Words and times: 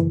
João 0.00 0.08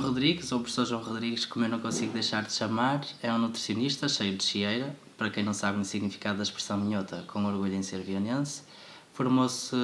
Rodrigues, 0.00 0.52
ou 0.52 0.60
professor 0.60 0.86
João 0.86 1.02
Rodrigues, 1.02 1.44
como 1.46 1.64
eu 1.64 1.68
não 1.68 1.80
consigo 1.80 2.12
deixar 2.12 2.44
de 2.44 2.52
chamar, 2.52 3.04
é 3.20 3.32
um 3.32 3.38
nutricionista 3.38 4.08
cheio 4.08 4.36
de 4.36 4.44
chieira, 4.44 4.96
para 5.18 5.28
quem 5.28 5.42
não 5.42 5.52
sabe 5.52 5.80
o 5.80 5.84
significado 5.84 6.36
da 6.36 6.44
expressão 6.44 6.78
minhota, 6.78 7.24
com 7.26 7.44
orgulho 7.44 7.74
em 7.74 7.82
ser 7.82 8.02
vionense. 8.02 8.62
Formou-se 9.12 9.74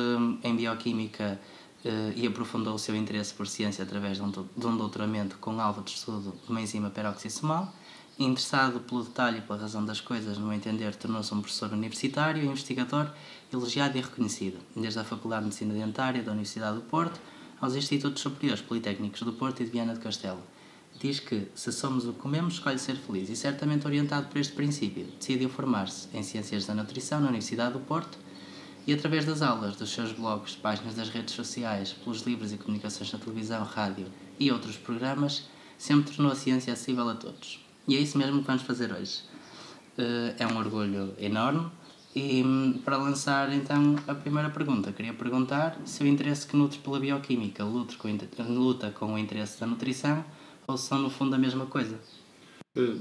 em 0.45 0.55
Bioquímica 0.55 1.41
eh, 1.85 2.13
e 2.15 2.27
aprofundou 2.27 2.75
o 2.75 2.79
seu 2.79 2.95
interesse 2.95 3.35
por 3.35 3.47
ciência 3.47 3.83
através 3.83 4.19
de 4.19 4.23
um, 4.23 4.31
de 4.31 4.67
um 4.67 4.77
doutoramento 4.77 5.37
com 5.39 5.61
alvo 5.61 5.83
de 5.83 5.91
estudo 5.91 6.33
de 6.45 6.51
uma 6.51 6.61
enzima 6.61 6.91
peroxisomal. 6.91 7.73
Interessado 8.19 8.79
pelo 8.81 9.03
detalhe 9.03 9.39
e 9.39 9.41
pela 9.41 9.59
razão 9.59 9.85
das 9.85 10.01
coisas, 10.01 10.39
no 10.39 10.47
meu 10.47 10.53
entender, 10.53 10.95
tornou-se 10.95 11.35
um 11.35 11.41
professor 11.41 11.73
universitário, 11.73 12.45
investigador, 12.45 13.11
elogiado 13.53 13.99
e 13.99 14.01
reconhecido, 14.01 14.59
desde 14.77 15.01
a 15.01 15.05
Faculdade 15.05 15.43
de 15.43 15.47
Medicina 15.47 15.75
Dentária 15.75 16.23
da 16.23 16.31
Universidade 16.31 16.77
do 16.77 16.83
Porto 16.83 17.19
aos 17.61 17.75
Institutos 17.75 18.23
Superiores 18.23 18.63
Politécnicos 18.63 19.23
do 19.23 19.33
Porto 19.33 19.63
e 19.63 19.65
de 19.65 19.71
Viana 19.71 19.95
do 19.95 20.01
Castelo. 20.01 20.43
Diz 21.01 21.19
que, 21.19 21.49
se 21.55 21.73
somos 21.73 22.07
o 22.07 22.13
que 22.13 22.21
comemos, 22.21 22.55
escolhe 22.55 22.79
ser 22.79 22.97
feliz 22.97 23.29
e 23.29 23.35
certamente 23.35 23.87
orientado 23.87 24.29
por 24.29 24.39
este 24.39 24.53
princípio, 24.53 25.07
decidiu 25.19 25.49
formar-se 25.49 26.09
em 26.15 26.23
Ciências 26.23 26.67
da 26.67 26.75
Nutrição 26.75 27.19
na 27.19 27.29
Universidade 27.29 27.73
do 27.73 27.81
Porto 27.81 28.19
e, 28.87 28.93
através 28.93 29.25
das 29.25 29.43
aulas, 29.43 29.77
dos 29.77 29.91
seus 29.91 30.13
blogs, 30.13 30.55
páginas 30.57 30.95
das 30.95 31.09
redes 31.09 31.35
sociais, 31.35 31.93
pelos 31.93 32.23
livros 32.23 32.53
e 32.53 32.57
comunicações 32.57 33.13
na 33.13 33.19
televisão, 33.19 33.65
rádio 33.65 34.07
e 34.39 34.51
outros 34.51 34.77
programas, 34.77 35.49
sempre 35.79 36.15
tornou 36.15 36.33
a 36.33 36.37
ciência 36.37 36.73
acessível 36.73 37.09
a 37.09 37.15
todos. 37.15 37.65
E 37.87 37.97
é 37.97 38.01
isso 38.01 38.17
mesmo 38.19 38.41
que 38.41 38.47
vamos 38.47 38.63
fazer 38.63 38.93
hoje. 38.93 39.23
Eh, 39.99 40.35
é 40.39 40.47
um 40.47 40.57
orgulho 40.57 41.15
enorme 41.19 41.71
e 42.17 42.43
para 42.85 42.97
lançar 42.97 43.53
então 43.53 43.97
a 44.07 44.15
primeira 44.15 44.49
pergunta, 44.49 44.93
queria 44.93 45.13
perguntar 45.13 45.79
se 45.85 46.03
o 46.03 46.07
interesse 46.07 46.47
que 46.47 46.57
nutre 46.57 46.79
pela 46.79 46.99
bioquímica 46.99 47.65
luta 47.65 48.91
com, 48.91 49.15
o 49.15 49.19
interesse 49.19 49.61
da 49.61 49.67
nutrição 49.67 50.25
ou 50.67 50.79
são 50.79 50.99
no 50.99 51.11
fundo 51.11 51.35
a 51.35 51.39
mesma 51.39 51.67
coisa. 51.67 51.99
Eh, 52.77 52.97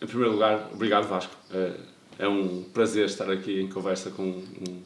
em 0.00 0.06
primeiro 0.06 0.32
lugar, 0.32 0.70
obrigado 0.72 1.08
Vasco. 1.08 1.34
Eh, 1.50 1.80
é 2.18 2.28
um 2.28 2.62
prazer 2.64 3.06
estar 3.06 3.30
aqui 3.30 3.60
em 3.60 3.68
conversa 3.68 4.10
com 4.10 4.22
um, 4.22 4.77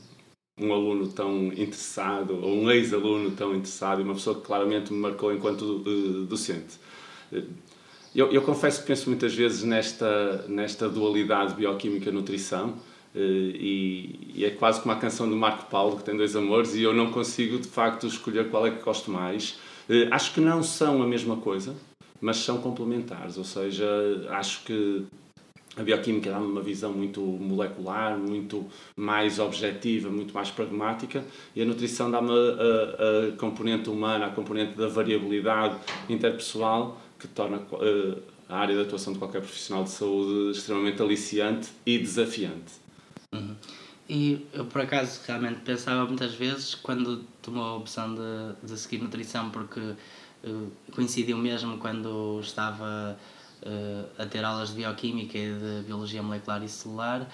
um 0.65 0.73
aluno 0.73 1.09
tão 1.09 1.47
interessado, 1.49 2.39
ou 2.43 2.55
um 2.55 2.71
ex-aluno 2.71 3.31
tão 3.33 3.55
interessado 3.55 4.01
e 4.01 4.05
uma 4.05 4.15
pessoa 4.15 4.37
que 4.37 4.43
claramente 4.43 4.93
me 4.93 4.99
marcou 4.99 5.33
enquanto 5.33 5.63
uh, 5.63 6.25
docente. 6.25 6.79
Eu, 8.15 8.31
eu 8.31 8.43
confesso 8.43 8.81
que 8.83 8.87
penso 8.87 9.09
muitas 9.09 9.35
vezes 9.35 9.65
nesta, 9.65 10.45
nesta 10.49 10.89
dualidade 10.89 11.55
bioquímica-nutrição 11.55 12.75
Uh, 13.15 13.53
e, 13.55 14.33
e, 14.37 14.45
é 14.45 14.51
quase 14.51 14.81
como 14.81 14.95
a 14.95 14.97
canção 14.97 15.29
do 15.29 15.37
Marco 15.37 15.67
Paulo, 15.67 15.99
que 15.99 16.03
tem 16.03 16.17
dois 16.17 16.35
amores, 16.35 16.75
e 16.75 16.83
eu 16.83 16.95
não 16.95 17.13
consigo 17.13 17.59
de 17.59 17.69
facto 17.69 18.07
escolher 18.07 18.49
qual 18.49 18.67
é 18.67 18.71
que 18.71 18.83
gosto 18.83 19.11
mais. 19.11 19.59
Uh, 19.87 20.09
acho 20.11 20.33
que 20.33 20.41
não 20.41 20.63
são 20.63 21.03
a 21.03 21.07
mesma 21.07 21.37
coisa, 21.37 21.77
mas 22.23 22.39
são 22.39 22.59
complementares, 22.59 23.37
ou 23.37 23.45
seja, 23.45 23.87
acho 24.31 24.65
que 24.65 25.05
a 25.77 25.83
bioquímica 25.83 26.31
dá-me 26.31 26.47
uma 26.47 26.61
visão 26.61 26.92
muito 26.92 27.20
molecular, 27.20 28.19
muito 28.19 28.69
mais 28.95 29.39
objetiva, 29.39 30.11
muito 30.11 30.34
mais 30.34 30.51
pragmática, 30.51 31.25
e 31.56 31.62
a 31.62 31.64
nutrição 31.64 32.11
dá-me 32.11 32.31
a, 32.31 33.33
a, 33.33 33.37
componente 33.37 33.89
humana, 33.89 34.27
a 34.27 34.31
componente 34.31 34.77
da 34.77 34.87
variabilidade 34.87 35.77
interpessoal, 36.09 37.01
que 37.19 37.27
torna 37.27 37.59
uh, 37.59 38.23
a 38.48 38.59
área 38.59 38.75
de 38.75 38.83
atuação 38.83 39.12
de 39.14 39.19
qualquer 39.19 39.41
profissional 39.41 39.84
de 39.84 39.91
saúde 39.91 40.59
extremamente 40.59 41.01
aliciante 41.01 41.70
e 41.86 41.98
desafiante. 41.98 42.74
Uhum. 43.33 43.55
E 44.08 44.47
eu, 44.52 44.67
por 44.67 44.83
acaso, 44.83 45.20
realmente 45.27 45.61
pensava 45.61 46.05
muitas 46.05 46.35
vezes, 46.35 46.74
quando 46.74 47.24
tomou 47.41 47.64
a 47.64 47.77
opção 47.77 48.14
de, 48.14 48.67
de 48.67 48.79
seguir 48.79 49.02
nutrição, 49.02 49.48
porque 49.48 49.80
uh, 49.80 50.73
coincidiu 50.92 51.39
mesmo 51.39 51.79
quando 51.79 52.39
estava 52.41 53.17
a 54.18 54.27
ter 54.27 54.45
aulas 54.45 54.70
de 54.70 54.77
bioquímica 54.77 55.39
e 55.39 55.52
de 55.55 55.86
biologia 55.86 56.23
molecular 56.23 56.62
e 56.62 56.68
celular, 56.68 57.28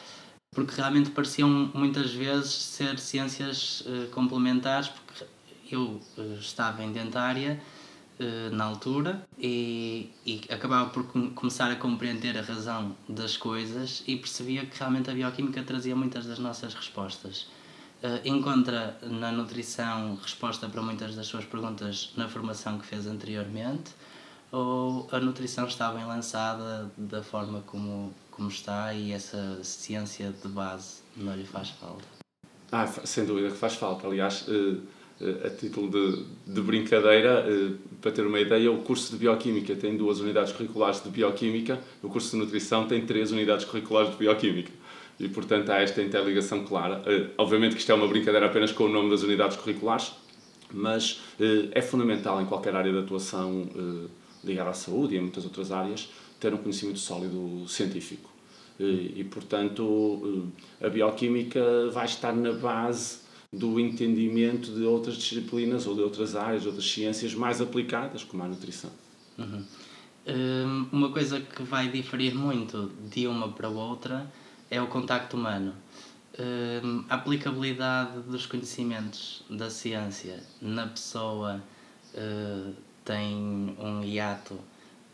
porque 0.50 0.74
realmente 0.74 1.10
pareciam 1.10 1.48
muitas 1.74 2.12
vezes 2.12 2.50
ser 2.52 2.98
ciências 2.98 3.82
uh, 3.82 4.08
complementares, 4.10 4.88
porque 4.88 5.24
eu 5.70 6.00
estava 6.40 6.82
em 6.82 6.92
dentária 6.92 7.60
eh, 8.18 8.48
na 8.50 8.64
altura 8.64 9.22
e, 9.38 10.10
e 10.24 10.40
acabava 10.48 10.88
por 10.88 11.04
com, 11.04 11.30
começar 11.30 11.70
a 11.70 11.76
compreender 11.76 12.38
a 12.38 12.42
razão 12.42 12.96
das 13.06 13.36
coisas 13.36 14.02
e 14.06 14.16
percebia 14.16 14.64
que 14.64 14.78
realmente 14.78 15.10
a 15.10 15.14
bioquímica 15.14 15.62
trazia 15.62 15.94
muitas 15.94 16.24
das 16.24 16.38
nossas 16.38 16.72
respostas. 16.72 17.46
Encontra 18.24 18.98
na 19.02 19.30
nutrição 19.30 20.18
resposta 20.22 20.68
para 20.68 20.80
muitas 20.80 21.14
das 21.16 21.26
suas 21.26 21.44
perguntas 21.44 22.12
na 22.16 22.28
formação 22.28 22.78
que 22.78 22.86
fez 22.86 23.06
anteriormente 23.06 23.90
ou 24.50 25.08
a 25.12 25.18
nutrição 25.20 25.66
está 25.66 25.90
bem 25.90 26.04
lançada 26.04 26.90
da 26.96 27.22
forma 27.22 27.62
como, 27.66 28.12
como 28.30 28.48
está 28.48 28.92
e 28.94 29.12
essa 29.12 29.62
ciência 29.62 30.32
de 30.32 30.48
base 30.48 31.00
não 31.16 31.34
lhe 31.34 31.44
faz 31.44 31.70
falta? 31.70 32.04
Ah, 32.70 32.86
sem 32.86 33.24
dúvida 33.24 33.50
que 33.50 33.56
faz 33.56 33.74
falta. 33.74 34.06
Aliás, 34.06 34.46
uh 34.48 34.80
eh, 35.20 35.46
a 35.48 35.50
título 35.50 35.90
de, 35.90 36.24
de 36.46 36.60
brincadeira, 36.60 37.44
eh, 37.48 37.72
para 38.00 38.12
ter 38.12 38.24
uma 38.24 38.38
ideia, 38.38 38.70
o 38.70 38.78
curso 38.78 39.10
de 39.10 39.18
Bioquímica 39.18 39.74
tem 39.74 39.96
duas 39.96 40.20
unidades 40.20 40.52
curriculares 40.52 41.02
de 41.02 41.10
Bioquímica, 41.10 41.80
o 42.00 42.08
curso 42.08 42.30
de 42.30 42.36
Nutrição 42.36 42.86
tem 42.86 43.04
três 43.04 43.32
unidades 43.32 43.64
curriculares 43.64 44.12
de 44.12 44.16
Bioquímica. 44.16 44.70
E, 45.18 45.28
portanto, 45.28 45.70
há 45.70 45.80
esta 45.80 46.00
interligação 46.00 46.64
clara. 46.64 47.02
Eh, 47.04 47.30
obviamente 47.36 47.74
que 47.74 47.80
isto 47.80 47.90
é 47.90 47.94
uma 47.96 48.06
brincadeira 48.06 48.46
apenas 48.46 48.70
com 48.70 48.84
o 48.84 48.88
nome 48.88 49.10
das 49.10 49.24
unidades 49.24 49.56
curriculares, 49.56 50.12
mas 50.72 51.20
é 51.72 51.80
fundamental 51.80 52.42
em 52.42 52.44
qualquer 52.44 52.76
área 52.76 52.92
de 52.92 52.98
atuação 52.98 53.66
ligada 54.44 54.70
à 54.70 54.74
saúde 54.74 55.14
e 55.14 55.18
em 55.18 55.22
muitas 55.22 55.44
outras 55.44 55.70
áreas 55.72 56.08
ter 56.38 56.54
um 56.54 56.58
conhecimento 56.58 56.98
sólido 56.98 57.66
científico. 57.68 58.30
E, 58.78 59.24
portanto, 59.24 60.52
a 60.80 60.88
bioquímica 60.88 61.90
vai 61.90 62.06
estar 62.06 62.32
na 62.32 62.52
base 62.52 63.18
do 63.52 63.80
entendimento 63.80 64.72
de 64.72 64.82
outras 64.82 65.16
disciplinas 65.16 65.86
ou 65.86 65.94
de 65.94 66.02
outras 66.02 66.36
áreas, 66.36 66.64
outras 66.64 66.88
ciências 66.88 67.34
mais 67.34 67.60
aplicadas, 67.60 68.22
como 68.22 68.42
a 68.44 68.46
nutrição. 68.46 68.90
Uhum. 69.36 69.64
Hum, 70.26 70.86
uma 70.92 71.10
coisa 71.10 71.40
que 71.40 71.62
vai 71.62 71.88
diferir 71.88 72.34
muito 72.34 72.90
de 73.10 73.26
uma 73.26 73.48
para 73.48 73.68
outra 73.68 74.30
é 74.70 74.80
o 74.80 74.86
contacto 74.86 75.36
humano. 75.36 75.74
Hum, 76.38 77.04
a 77.08 77.14
aplicabilidade 77.14 78.20
dos 78.20 78.44
conhecimentos 78.46 79.42
da 79.48 79.70
ciência 79.70 80.40
na 80.60 80.86
pessoa 80.86 81.62
uh, 82.14 82.74
tem 83.08 83.74
um 83.78 84.04
hiato 84.04 84.54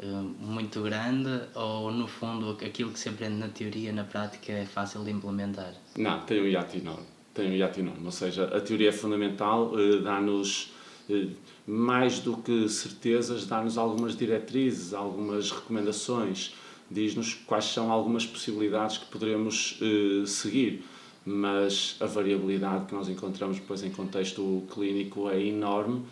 uh, 0.00 0.06
muito 0.40 0.82
grande 0.82 1.40
ou, 1.54 1.92
no 1.92 2.08
fundo, 2.08 2.58
aquilo 2.64 2.90
que 2.90 2.98
se 2.98 3.08
aprende 3.08 3.36
na 3.36 3.48
teoria, 3.48 3.92
na 3.92 4.04
prática, 4.04 4.52
é 4.52 4.66
fácil 4.66 5.04
de 5.04 5.10
implementar? 5.10 5.72
Não, 5.96 6.20
tem 6.26 6.42
um 6.42 6.46
hiato 6.46 6.76
enorme 6.76 7.14
tem 7.34 7.50
um 7.50 7.52
hiato 7.52 7.80
enorme. 7.80 8.04
Ou 8.04 8.12
seja, 8.12 8.44
a 8.44 8.60
teoria 8.60 8.90
é 8.90 8.92
fundamental, 8.92 9.72
eh, 9.78 9.98
dá-nos 9.98 10.72
eh, 11.10 11.26
mais 11.66 12.20
do 12.20 12.36
que 12.36 12.68
certezas, 12.68 13.46
dá-nos 13.46 13.76
algumas 13.76 14.16
diretrizes, 14.16 14.94
algumas 14.94 15.50
recomendações, 15.50 16.54
diz-nos 16.88 17.34
quais 17.34 17.64
são 17.64 17.90
algumas 17.90 18.24
possibilidades 18.24 18.98
que 18.98 19.06
poderemos 19.06 19.78
eh, 19.82 20.24
seguir, 20.26 20.84
mas 21.26 21.96
a 22.00 22.06
variabilidade 22.06 22.86
que 22.86 22.94
nós 22.94 23.08
encontramos 23.08 23.58
depois 23.58 23.82
em 23.82 23.90
contexto 23.90 24.62
clínico 24.72 25.28
é 25.28 25.42
enorme 25.42 26.04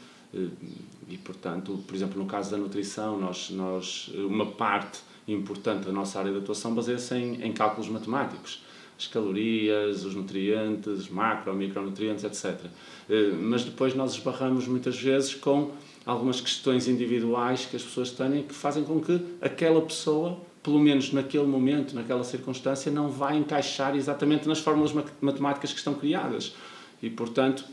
e, 1.09 1.17
portanto, 1.19 1.83
por 1.87 1.95
exemplo, 1.95 2.21
no 2.21 2.27
caso 2.27 2.51
da 2.51 2.57
nutrição, 2.57 3.19
nós, 3.19 3.51
nós 3.51 4.11
uma 4.15 4.47
parte 4.47 5.01
importante 5.27 5.87
da 5.87 5.93
nossa 5.93 6.19
área 6.19 6.33
de 6.33 6.39
atuação 6.39 6.75
baseia-se 6.75 7.15
em, 7.15 7.43
em 7.43 7.53
cálculos 7.53 7.89
matemáticos 7.89 8.63
as 9.03 9.09
calorias, 9.09 10.05
os 10.05 10.15
nutrientes, 10.15 11.09
macro, 11.09 11.53
micronutrientes, 11.55 12.25
etc. 12.25 12.67
Eh, 13.09 13.33
mas 13.33 13.65
depois 13.65 13.95
nós 13.95 14.13
esbarramos 14.13 14.69
muitas 14.69 14.97
vezes 14.97 15.35
com 15.35 15.73
algumas 16.07 16.41
questões 16.41 16.87
individuais 16.89 17.67
que 17.67 17.77
as 17.77 17.83
pessoas 17.83 18.11
têm 18.11 18.43
que 18.43 18.55
fazem 18.55 18.85
com 18.85 19.01
que 19.01 19.21
aquela 19.41 19.81
pessoa, 19.83 20.39
pelo 20.63 20.79
menos 20.79 21.13
naquele 21.13 21.47
momento, 21.47 21.95
naquela 21.95 22.23
circunstância, 22.23 22.93
não 22.93 23.09
vá 23.09 23.35
encaixar 23.35 23.97
exatamente 23.97 24.47
nas 24.47 24.61
fórmulas 24.61 24.93
matemáticas 25.21 25.73
que 25.73 25.79
estão 25.79 25.95
criadas. 25.95 26.55
E, 27.03 27.11
portanto, 27.11 27.65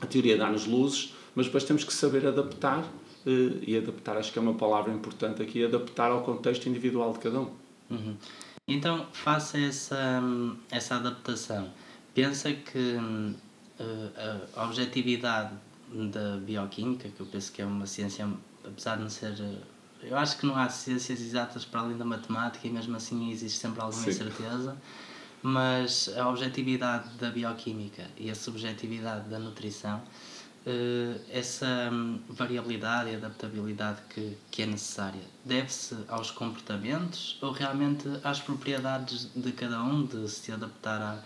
a 0.00 0.06
teoria 0.06 0.36
dá-nos 0.36 0.66
luzes, 0.66 1.14
mas 1.40 1.46
depois 1.46 1.64
temos 1.64 1.84
que 1.84 1.92
saber 1.94 2.26
adaptar, 2.26 2.84
eh, 3.26 3.64
e 3.66 3.74
adaptar 3.78 4.18
acho 4.18 4.30
que 4.30 4.38
é 4.38 4.42
uma 4.42 4.52
palavra 4.52 4.92
importante 4.92 5.40
aqui, 5.40 5.64
adaptar 5.64 6.10
ao 6.10 6.22
contexto 6.22 6.68
individual 6.68 7.14
de 7.14 7.18
cada 7.18 7.40
um. 7.40 7.50
Uhum. 7.88 8.14
Então, 8.68 9.06
faça 9.14 9.58
essa, 9.58 10.22
essa 10.70 10.96
adaptação. 10.96 11.70
Pensa 12.14 12.52
que 12.52 12.96
uh, 12.98 13.34
a 14.54 14.64
objetividade 14.66 15.54
da 16.12 16.36
bioquímica, 16.36 17.08
que 17.08 17.20
eu 17.20 17.24
penso 17.24 17.50
que 17.50 17.62
é 17.62 17.64
uma 17.64 17.86
ciência, 17.86 18.28
apesar 18.62 18.96
de 18.96 19.02
não 19.04 19.08
ser 19.08 19.34
eu 20.02 20.16
acho 20.16 20.36
que 20.36 20.44
não 20.44 20.56
há 20.56 20.68
ciências 20.68 21.20
exatas 21.20 21.64
para 21.64 21.80
além 21.80 21.96
da 21.96 22.04
matemática 22.04 22.66
e 22.66 22.70
mesmo 22.70 22.94
assim 22.96 23.30
existe 23.30 23.58
sempre 23.58 23.80
alguma 23.80 24.02
Sim. 24.02 24.10
incerteza, 24.10 24.76
mas 25.42 26.10
a 26.16 26.28
objetividade 26.28 27.16
da 27.16 27.30
bioquímica 27.30 28.06
e 28.18 28.30
a 28.30 28.34
subjetividade 28.34 29.28
da 29.30 29.38
nutrição, 29.38 29.96
eh, 29.98 30.00
essa 31.32 31.90
hum, 31.90 32.20
variabilidade 32.28 33.10
e 33.10 33.16
adaptabilidade 33.16 34.02
que, 34.10 34.36
que 34.50 34.62
é 34.62 34.66
necessária, 34.66 35.22
deve-se 35.44 35.96
aos 36.08 36.30
comportamentos 36.30 37.38
ou 37.40 37.50
realmente 37.50 38.06
às 38.22 38.40
propriedades 38.40 39.30
de 39.34 39.52
cada 39.52 39.82
um 39.82 40.04
de 40.04 40.28
se 40.28 40.52
adaptar 40.52 41.00
a 41.00 41.22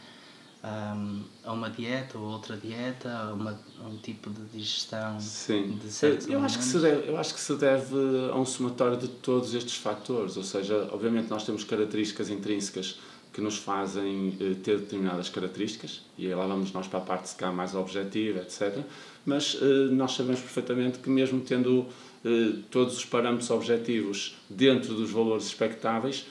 a 1.45 1.53
uma 1.53 1.69
dieta 1.69 2.17
ou 2.17 2.25
outra 2.25 2.57
dieta, 2.57 3.11
a, 3.11 3.35
uma, 3.35 3.61
a 3.83 3.87
um 3.87 3.99
tipo 3.99 4.31
de 4.31 4.41
digestão 4.47 5.21
Sim. 5.21 5.79
de 5.83 5.91
certos 5.91 6.27
eu 6.27 6.41
acho 6.41 6.59
que 6.59 6.65
se 6.65 6.79
deve 6.79 7.11
Eu 7.11 7.19
acho 7.19 7.35
que 7.35 7.41
se 7.41 7.55
deve 7.57 7.95
a 8.33 8.37
um 8.37 8.47
somatório 8.47 8.97
de 8.97 9.09
todos 9.09 9.53
estes 9.53 9.77
fatores, 9.77 10.39
ou 10.39 10.43
seja, 10.43 10.89
obviamente 10.91 11.29
nós 11.29 11.45
temos 11.45 11.65
características 11.65 12.31
intrínsecas 12.31 12.99
que 13.35 13.41
nos 13.41 13.59
fazem 13.59 14.37
eh, 14.41 14.55
ter 14.63 14.79
determinadas 14.79 15.29
características, 15.29 16.03
e 16.17 16.29
aí 16.29 16.35
lá 16.35 16.47
vamos 16.47 16.73
nós 16.73 16.87
para 16.87 17.01
a 17.01 17.03
parte 17.03 17.29
se 17.29 17.47
mais 17.47 17.75
objetiva, 17.75 18.39
etc. 18.39 18.79
Mas 19.27 19.59
eh, 19.61 19.65
nós 19.91 20.13
sabemos 20.13 20.41
perfeitamente 20.41 21.01
que 21.01 21.11
mesmo 21.11 21.41
tendo 21.41 21.85
eh, 22.25 22.53
todos 22.71 22.97
os 22.97 23.05
parâmetros 23.05 23.51
objetivos 23.51 24.37
dentro 24.49 24.95
dos 24.95 25.11
valores 25.11 25.47
expectáveis, 25.47 26.27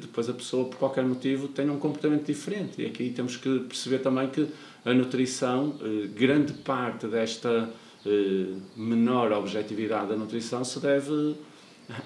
depois 0.00 0.28
a 0.28 0.32
pessoa, 0.32 0.68
por 0.68 0.76
qualquer 0.76 1.04
motivo, 1.04 1.46
tenha 1.46 1.72
um 1.72 1.78
comportamento 1.78 2.26
diferente. 2.26 2.82
E 2.82 2.86
aqui 2.86 3.10
temos 3.10 3.36
que 3.36 3.60
perceber 3.60 4.00
também 4.00 4.28
que 4.28 4.48
a 4.84 4.92
nutrição, 4.92 5.78
grande 6.16 6.52
parte 6.52 7.06
desta 7.06 7.70
menor 8.76 9.30
objetividade 9.30 10.08
da 10.08 10.16
nutrição 10.16 10.64
se 10.64 10.80
deve 10.80 11.36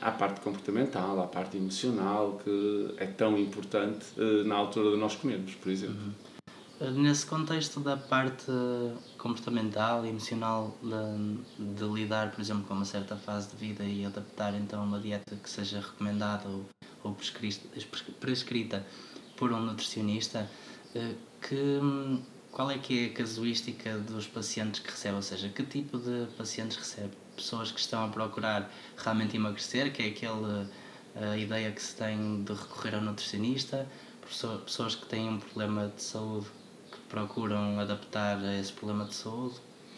à 0.00 0.10
parte 0.10 0.40
comportamental, 0.40 1.20
à 1.20 1.26
parte 1.26 1.56
emocional, 1.56 2.40
que 2.42 2.94
é 2.96 3.06
tão 3.06 3.38
importante 3.38 4.06
na 4.46 4.54
altura 4.54 4.90
de 4.92 4.96
nós 4.96 5.14
comermos, 5.14 5.54
por 5.54 5.70
exemplo. 5.70 5.96
Uhum. 5.96 6.92
Nesse 6.92 7.24
contexto 7.24 7.80
da 7.80 7.96
parte 7.96 8.52
comportamental 9.16 10.04
e 10.04 10.10
emocional 10.10 10.76
de, 10.82 11.74
de, 11.74 11.84
lidar, 11.84 12.32
por 12.32 12.40
exemplo, 12.40 12.64
com 12.64 12.74
uma 12.74 12.84
certa 12.84 13.16
fase 13.16 13.48
de 13.48 13.56
vida 13.56 13.82
e 13.82 14.04
adaptar 14.04 14.54
então 14.54 14.84
uma 14.84 14.98
dieta 14.98 15.36
que 15.36 15.48
seja 15.48 15.80
recomendada 15.80 16.46
ou 16.48 16.66
ou 17.06 17.16
prescrita 18.20 18.86
por 19.36 19.52
um 19.52 19.60
nutricionista, 19.60 20.50
eh, 20.94 21.14
que, 21.40 21.80
qual 22.50 22.70
é 22.70 22.78
que 22.78 23.04
é 23.04 23.06
a 23.06 23.12
casuística 23.12 23.98
dos 23.98 24.26
pacientes 24.26 24.80
que 24.80 24.90
recebe? 24.90 25.16
Ou 25.16 25.22
seja, 25.22 25.48
que 25.48 25.62
tipo 25.62 25.98
de 25.98 26.26
pacientes 26.36 26.76
recebe? 26.76 27.12
Pessoas 27.36 27.70
que 27.70 27.78
estão 27.78 28.04
a 28.04 28.08
procurar 28.08 28.72
realmente 28.96 29.36
emagrecer, 29.36 29.92
que 29.92 30.02
é 30.02 30.06
aquela 30.08 30.68
a 31.14 31.36
ideia 31.36 31.70
que 31.72 31.82
se 31.82 31.96
tem 31.96 32.42
de 32.42 32.52
recorrer 32.52 32.94
ao 32.94 33.00
nutricionista, 33.00 33.86
pessoas 34.64 34.94
que 34.94 35.06
têm 35.06 35.28
um 35.28 35.38
problema 35.38 35.90
de 35.94 36.02
saúde 36.02 36.46
que 36.90 36.98
procuram 37.08 37.80
adaptar 37.80 38.38
a 38.38 38.58
esse 38.58 38.72
problema 38.72 39.06
de 39.06 39.14
saúde, 39.14 39.54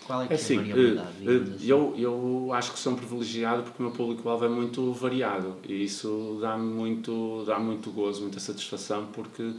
qual 0.07 0.23
é, 0.23 0.27
que 0.27 0.33
é, 0.33 0.37
assim, 0.37 0.57
é 0.57 0.59
a 0.59 0.63
variabilidade? 0.63 1.29
Uh, 1.29 1.55
assim? 1.55 1.67
eu, 1.67 1.95
eu 1.99 2.51
acho 2.55 2.73
que 2.73 2.79
sou 2.79 2.95
um 2.95 2.97
privilegiado 2.97 3.63
porque 3.63 3.83
o 3.83 3.87
meu 3.87 3.95
público-alvo 3.95 4.45
é 4.45 4.49
muito 4.49 4.91
variado 4.93 5.57
e 5.69 5.85
isso 5.85 6.39
dá-me 6.41 6.65
muito, 6.65 7.45
dá 7.47 7.59
muito 7.59 7.91
gozo, 7.91 8.23
muita 8.23 8.41
satisfação 8.41 9.07
porque 9.13 9.43
uh, 9.43 9.55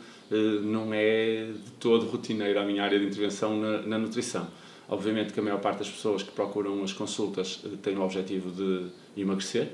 não 0.64 0.92
é 0.92 1.52
de 1.54 1.72
todo 1.80 2.08
rotineiro 2.08 2.60
a 2.60 2.66
minha 2.66 2.84
área 2.84 3.00
de 3.00 3.06
intervenção 3.06 3.60
na, 3.60 3.82
na, 3.84 4.00
nutrição. 4.00 4.48
Obviamente 4.90 5.34
que 5.34 5.40
a 5.40 5.44
maior 5.44 5.60
parte 5.60 5.80
das 5.80 5.90
pessoas 5.90 6.24
que 6.24 6.32
procuram 6.32 6.84
as 6.84 6.92
consultas 6.92 7.64
uh, 7.64 7.78
tem 7.78 7.96
o 7.96 8.02
objetivo 8.02 8.50
de 8.50 8.88
emagrecer, 9.22 9.70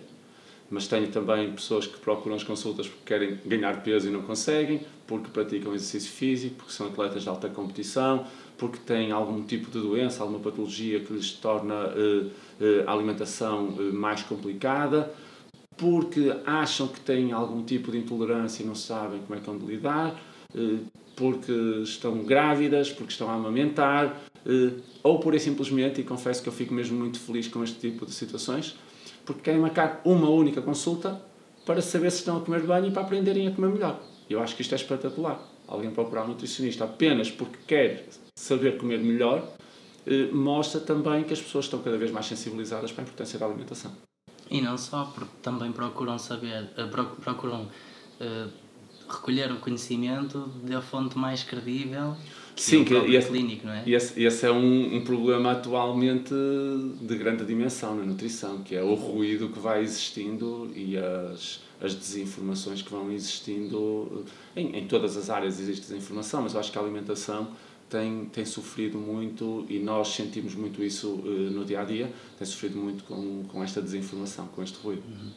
mas 0.69 0.87
tenho 0.87 1.07
também 1.07 1.51
pessoas 1.53 1.87
que 1.87 1.97
procuram 1.97 2.35
as 2.35 2.43
consultas 2.43 2.87
porque 2.87 3.05
querem 3.05 3.39
ganhar 3.45 3.81
peso 3.81 4.09
e 4.09 4.11
não 4.11 4.23
conseguem, 4.23 4.81
porque 5.07 5.29
praticam 5.29 5.73
exercício 5.73 6.11
físico, 6.11 6.55
porque 6.55 6.73
são 6.73 6.87
atletas 6.87 7.23
de 7.23 7.29
alta 7.29 7.47
competição, 7.47 8.25
porque 8.57 8.77
têm 8.79 9.11
algum 9.11 9.43
tipo 9.43 9.71
de 9.71 9.79
doença, 9.79 10.21
alguma 10.21 10.39
patologia 10.39 10.99
que 10.99 11.13
lhes 11.13 11.31
torna 11.31 11.75
uh, 11.75 12.25
uh, 12.25 12.31
a 12.85 12.91
alimentação 12.91 13.71
mais 13.93 14.21
complicada, 14.23 15.13
porque 15.77 16.33
acham 16.45 16.87
que 16.87 16.99
têm 16.99 17.31
algum 17.31 17.63
tipo 17.63 17.91
de 17.91 17.99
intolerância 17.99 18.63
e 18.63 18.65
não 18.65 18.75
sabem 18.75 19.21
como 19.21 19.35
é 19.35 19.41
que 19.41 19.45
vão 19.45 19.57
lidar, 19.57 20.19
porque 21.17 21.51
estão 21.83 22.23
grávidas, 22.23 22.89
porque 22.89 23.11
estão 23.11 23.29
a 23.29 23.33
amamentar, 23.33 24.15
ou 25.03 25.19
por 25.19 25.37
simplesmente, 25.39 26.01
e 26.01 26.03
confesso 26.03 26.41
que 26.41 26.49
eu 26.49 26.53
fico 26.53 26.73
mesmo 26.73 26.97
muito 26.97 27.19
feliz 27.19 27.47
com 27.47 27.63
este 27.63 27.79
tipo 27.79 28.05
de 28.05 28.11
situações, 28.11 28.75
porque 29.25 29.41
querem 29.41 29.59
marcar 29.59 30.01
uma 30.05 30.29
única 30.29 30.61
consulta 30.61 31.19
para 31.65 31.81
saber 31.81 32.11
se 32.11 32.19
estão 32.19 32.37
a 32.37 32.41
comer 32.41 32.61
bem 32.61 32.87
e 32.87 32.91
para 32.91 33.01
aprenderem 33.01 33.47
a 33.47 33.51
comer 33.51 33.73
melhor. 33.73 33.99
Eu 34.29 34.41
acho 34.41 34.55
que 34.55 34.61
isto 34.61 34.73
é 34.73 34.75
espetacular. 34.75 35.39
Alguém 35.67 35.89
procurar 35.89 36.25
um 36.25 36.27
nutricionista 36.27 36.83
apenas 36.83 37.31
porque 37.31 37.57
quer 37.67 38.07
saber 38.35 38.77
comer 38.77 38.99
melhor, 38.99 39.51
eh, 40.05 40.29
mostra 40.31 40.79
também 40.79 41.23
que 41.23 41.33
as 41.33 41.41
pessoas 41.41 41.65
estão 41.65 41.81
cada 41.81 41.97
vez 41.97 42.11
mais 42.11 42.27
sensibilizadas 42.27 42.91
para 42.91 43.01
a 43.01 43.05
importância 43.05 43.39
da 43.39 43.47
alimentação. 43.47 43.91
E 44.49 44.61
não 44.61 44.77
só, 44.77 45.05
porque 45.05 45.31
também 45.41 45.71
procuram 45.71 46.19
saber, 46.19 46.69
eh, 46.77 46.85
procuram 47.23 47.67
recolher 49.09 49.51
o 49.51 49.57
conhecimento 49.57 50.47
da 50.63 50.81
fonte 50.81 51.17
mais 51.17 51.43
credível 51.43 52.15
que 52.55 52.61
Sim, 52.61 52.85
que 52.85 52.95
é 52.95 53.21
clínico, 53.21 53.67
não 53.67 53.73
é? 53.73 53.83
Esse, 53.85 54.23
esse 54.23 54.45
é 54.45 54.51
um, 54.51 54.95
um 54.95 55.01
problema 55.03 55.51
atualmente 55.51 56.33
de 57.01 57.15
grande 57.17 57.43
dimensão 57.43 57.95
na 57.95 58.03
nutrição, 58.03 58.63
que 58.63 58.75
é 58.75 58.81
o 58.81 58.93
ruído 58.93 59.49
que 59.49 59.59
vai 59.59 59.81
existindo 59.83 60.71
e 60.73 60.97
as, 60.97 61.59
as 61.81 61.93
desinformações 61.93 62.81
que 62.81 62.89
vão 62.89 63.11
existindo. 63.11 64.23
Em, 64.55 64.77
em 64.77 64.87
todas 64.87 65.17
as 65.17 65.29
áreas 65.29 65.59
existe 65.59 65.87
desinformação, 65.87 66.43
mas 66.43 66.53
eu 66.53 66.59
acho 66.61 66.71
que 66.71 66.77
a 66.77 66.81
alimentação 66.81 67.49
tem, 67.89 68.25
tem 68.25 68.45
sofrido 68.45 68.97
muito 68.97 69.65
e 69.69 69.79
nós 69.79 70.09
sentimos 70.09 70.55
muito 70.55 70.81
isso 70.81 71.09
uh, 71.09 71.51
no 71.51 71.65
dia 71.65 71.81
a 71.81 71.83
dia 71.83 72.11
tem 72.37 72.47
sofrido 72.47 72.77
muito 72.77 73.03
com, 73.03 73.43
com 73.43 73.63
esta 73.63 73.81
desinformação, 73.81 74.47
com 74.47 74.63
este 74.63 74.77
ruído. 74.79 75.03
Uhum. 75.07 75.31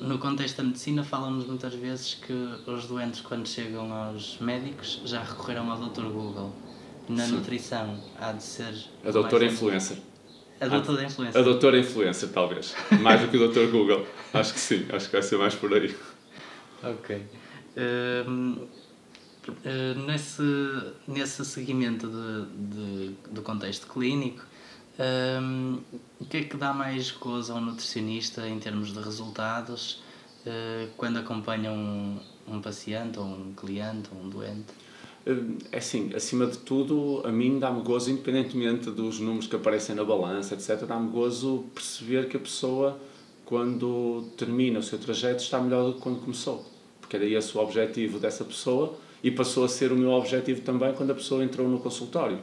No 0.00 0.18
contexto 0.18 0.58
da 0.58 0.64
medicina, 0.64 1.02
falamos 1.02 1.46
muitas 1.46 1.74
vezes 1.74 2.14
que 2.14 2.32
os 2.66 2.86
doentes, 2.86 3.20
quando 3.20 3.48
chegam 3.48 3.92
aos 3.92 4.38
médicos, 4.38 5.00
já 5.04 5.22
recorreram 5.22 5.70
ao 5.70 5.78
Dr. 5.78 6.04
Google. 6.04 6.52
Na 7.08 7.24
Sim. 7.24 7.32
nutrição, 7.36 7.98
há 8.20 8.32
de 8.32 8.42
ser. 8.42 8.74
A 9.04 9.10
doutora 9.10 9.46
influencer. 9.46 9.96
A 10.60 10.68
doutora 10.68 11.04
influencer. 11.04 11.40
A 11.40 11.44
doutora 11.44 11.78
influencer, 11.78 12.28
talvez. 12.28 12.74
Mais 13.00 13.20
do 13.20 13.28
que 13.28 13.36
o 13.36 13.48
Dr. 13.48 13.70
Google. 13.70 14.06
Acho 14.34 14.52
que 14.52 14.60
sim, 14.60 14.86
acho 14.92 15.06
que 15.06 15.12
vai 15.12 15.22
ser 15.22 15.38
mais 15.38 15.54
por 15.54 15.72
aí. 15.72 15.96
Ok. 16.82 17.22
Um, 18.28 18.66
eh, 19.64 19.94
nesse, 20.06 20.42
nesse 21.06 21.44
seguimento 21.44 22.06
de, 22.08 22.46
de, 22.74 23.14
do 23.30 23.42
contexto 23.42 23.86
clínico, 23.86 24.44
um, 24.98 25.78
o 26.20 26.24
que 26.24 26.38
é 26.38 26.42
que 26.44 26.56
dá 26.56 26.72
mais 26.72 27.10
gozo 27.10 27.52
ao 27.52 27.60
nutricionista 27.60 28.48
em 28.48 28.58
termos 28.58 28.92
de 28.92 28.98
resultados 29.00 30.02
uh, 30.46 30.88
quando 30.96 31.18
acompanha 31.18 31.70
um, 31.70 32.18
um 32.48 32.60
paciente, 32.60 33.18
ou 33.18 33.24
um 33.24 33.52
cliente, 33.54 34.10
ou 34.12 34.26
um 34.26 34.28
doente? 34.28 34.72
Eh, 35.24 35.36
é 35.72 35.78
assim, 35.78 36.10
acima 36.14 36.46
de 36.46 36.58
tudo, 36.58 37.22
a 37.24 37.30
mim 37.30 37.58
dá-me 37.58 37.82
gozo, 37.82 38.10
independentemente 38.10 38.90
dos 38.90 39.20
números 39.20 39.46
que 39.46 39.54
aparecem 39.54 39.94
na 39.94 40.04
balança, 40.04 40.54
etc., 40.54 40.84
dá-me 40.86 41.10
gozo 41.10 41.66
perceber 41.74 42.28
que 42.28 42.36
a 42.36 42.40
pessoa, 42.40 42.98
quando 43.44 44.24
termina 44.36 44.80
o 44.80 44.82
seu 44.82 44.98
trajeto, 44.98 45.42
está 45.42 45.60
melhor 45.60 45.86
do 45.86 45.94
que 45.94 46.00
quando 46.00 46.20
começou. 46.20 46.66
Porque 47.00 47.16
era 47.16 47.24
esse 47.24 47.56
o 47.56 47.60
objetivo 47.60 48.18
dessa 48.18 48.44
pessoa 48.44 48.98
e 49.22 49.30
passou 49.30 49.64
a 49.64 49.68
ser 49.68 49.92
o 49.92 49.96
meu 49.96 50.10
objetivo 50.10 50.60
também 50.62 50.92
quando 50.94 51.10
a 51.10 51.14
pessoa 51.14 51.44
entrou 51.44 51.68
no 51.68 51.78
consultório. 51.78 52.38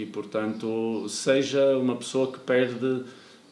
E, 0.00 0.06
portanto, 0.06 1.06
seja 1.10 1.76
uma 1.76 1.94
pessoa 1.94 2.32
que 2.32 2.38
perde 2.38 3.04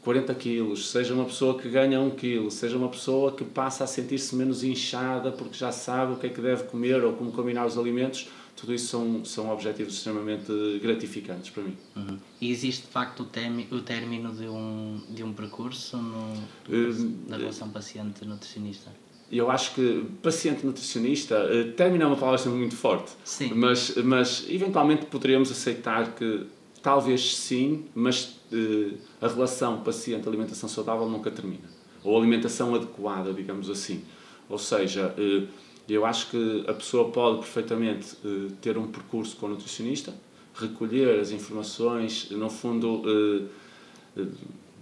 40 0.02 0.34
quilos, 0.34 0.88
seja 0.88 1.12
uma 1.12 1.26
pessoa 1.26 1.60
que 1.60 1.68
ganha 1.68 2.00
1 2.00 2.10
quilo, 2.12 2.50
seja 2.50 2.78
uma 2.78 2.88
pessoa 2.88 3.32
que 3.32 3.44
passa 3.44 3.84
a 3.84 3.86
sentir-se 3.86 4.34
menos 4.34 4.64
inchada 4.64 5.30
porque 5.30 5.58
já 5.58 5.70
sabe 5.70 6.14
o 6.14 6.16
que 6.16 6.26
é 6.26 6.30
que 6.30 6.40
deve 6.40 6.64
comer 6.64 7.04
ou 7.04 7.12
como 7.12 7.30
combinar 7.32 7.66
os 7.66 7.76
alimentos, 7.76 8.30
tudo 8.56 8.72
isso 8.72 8.86
são, 8.86 9.24
são 9.26 9.50
objetivos 9.52 9.92
extremamente 9.92 10.50
gratificantes 10.82 11.50
para 11.50 11.64
mim. 11.64 11.76
Uhum. 11.94 12.18
E 12.40 12.50
existe 12.50 12.86
de 12.86 12.92
facto 12.92 13.24
o, 13.24 13.26
término, 13.26 13.76
o 13.76 13.82
término 13.82 14.34
de 14.34 14.48
um, 14.48 15.02
de 15.10 15.22
um 15.22 15.34
percurso 15.34 15.98
no, 15.98 16.32
uh, 16.32 17.16
na 17.28 17.36
relação 17.36 17.68
paciente-nutricionista? 17.68 18.90
Eu 19.30 19.50
acho 19.50 19.74
que 19.74 20.06
paciente 20.22 20.64
nutricionista, 20.64 21.34
eh, 21.34 21.64
termina 21.76 22.04
é 22.04 22.06
uma 22.06 22.16
palavra 22.16 22.38
sempre 22.38 22.58
muito 22.58 22.76
forte, 22.76 23.12
sim. 23.24 23.52
Mas, 23.54 23.94
mas 23.96 24.46
eventualmente 24.48 25.06
poderíamos 25.06 25.50
aceitar 25.50 26.14
que 26.14 26.46
talvez 26.82 27.36
sim, 27.36 27.84
mas 27.94 28.38
uh, 28.52 28.94
a 29.20 29.28
relação 29.28 29.82
paciente-alimentação 29.82 30.68
saudável 30.68 31.08
nunca 31.08 31.30
termina. 31.30 31.68
Ou 32.02 32.16
alimentação 32.16 32.74
adequada, 32.74 33.32
digamos 33.32 33.68
assim. 33.68 34.02
Ou 34.48 34.58
seja, 34.58 35.14
uh, 35.18 35.46
eu 35.88 36.06
acho 36.06 36.30
que 36.30 36.64
a 36.66 36.72
pessoa 36.72 37.10
pode 37.10 37.40
perfeitamente 37.40 38.16
uh, 38.24 38.50
ter 38.62 38.78
um 38.78 38.86
percurso 38.86 39.36
com 39.36 39.46
o 39.46 39.48
nutricionista, 39.50 40.14
recolher 40.54 41.20
as 41.20 41.30
informações, 41.30 42.30
no 42.30 42.48
fundo, 42.50 43.02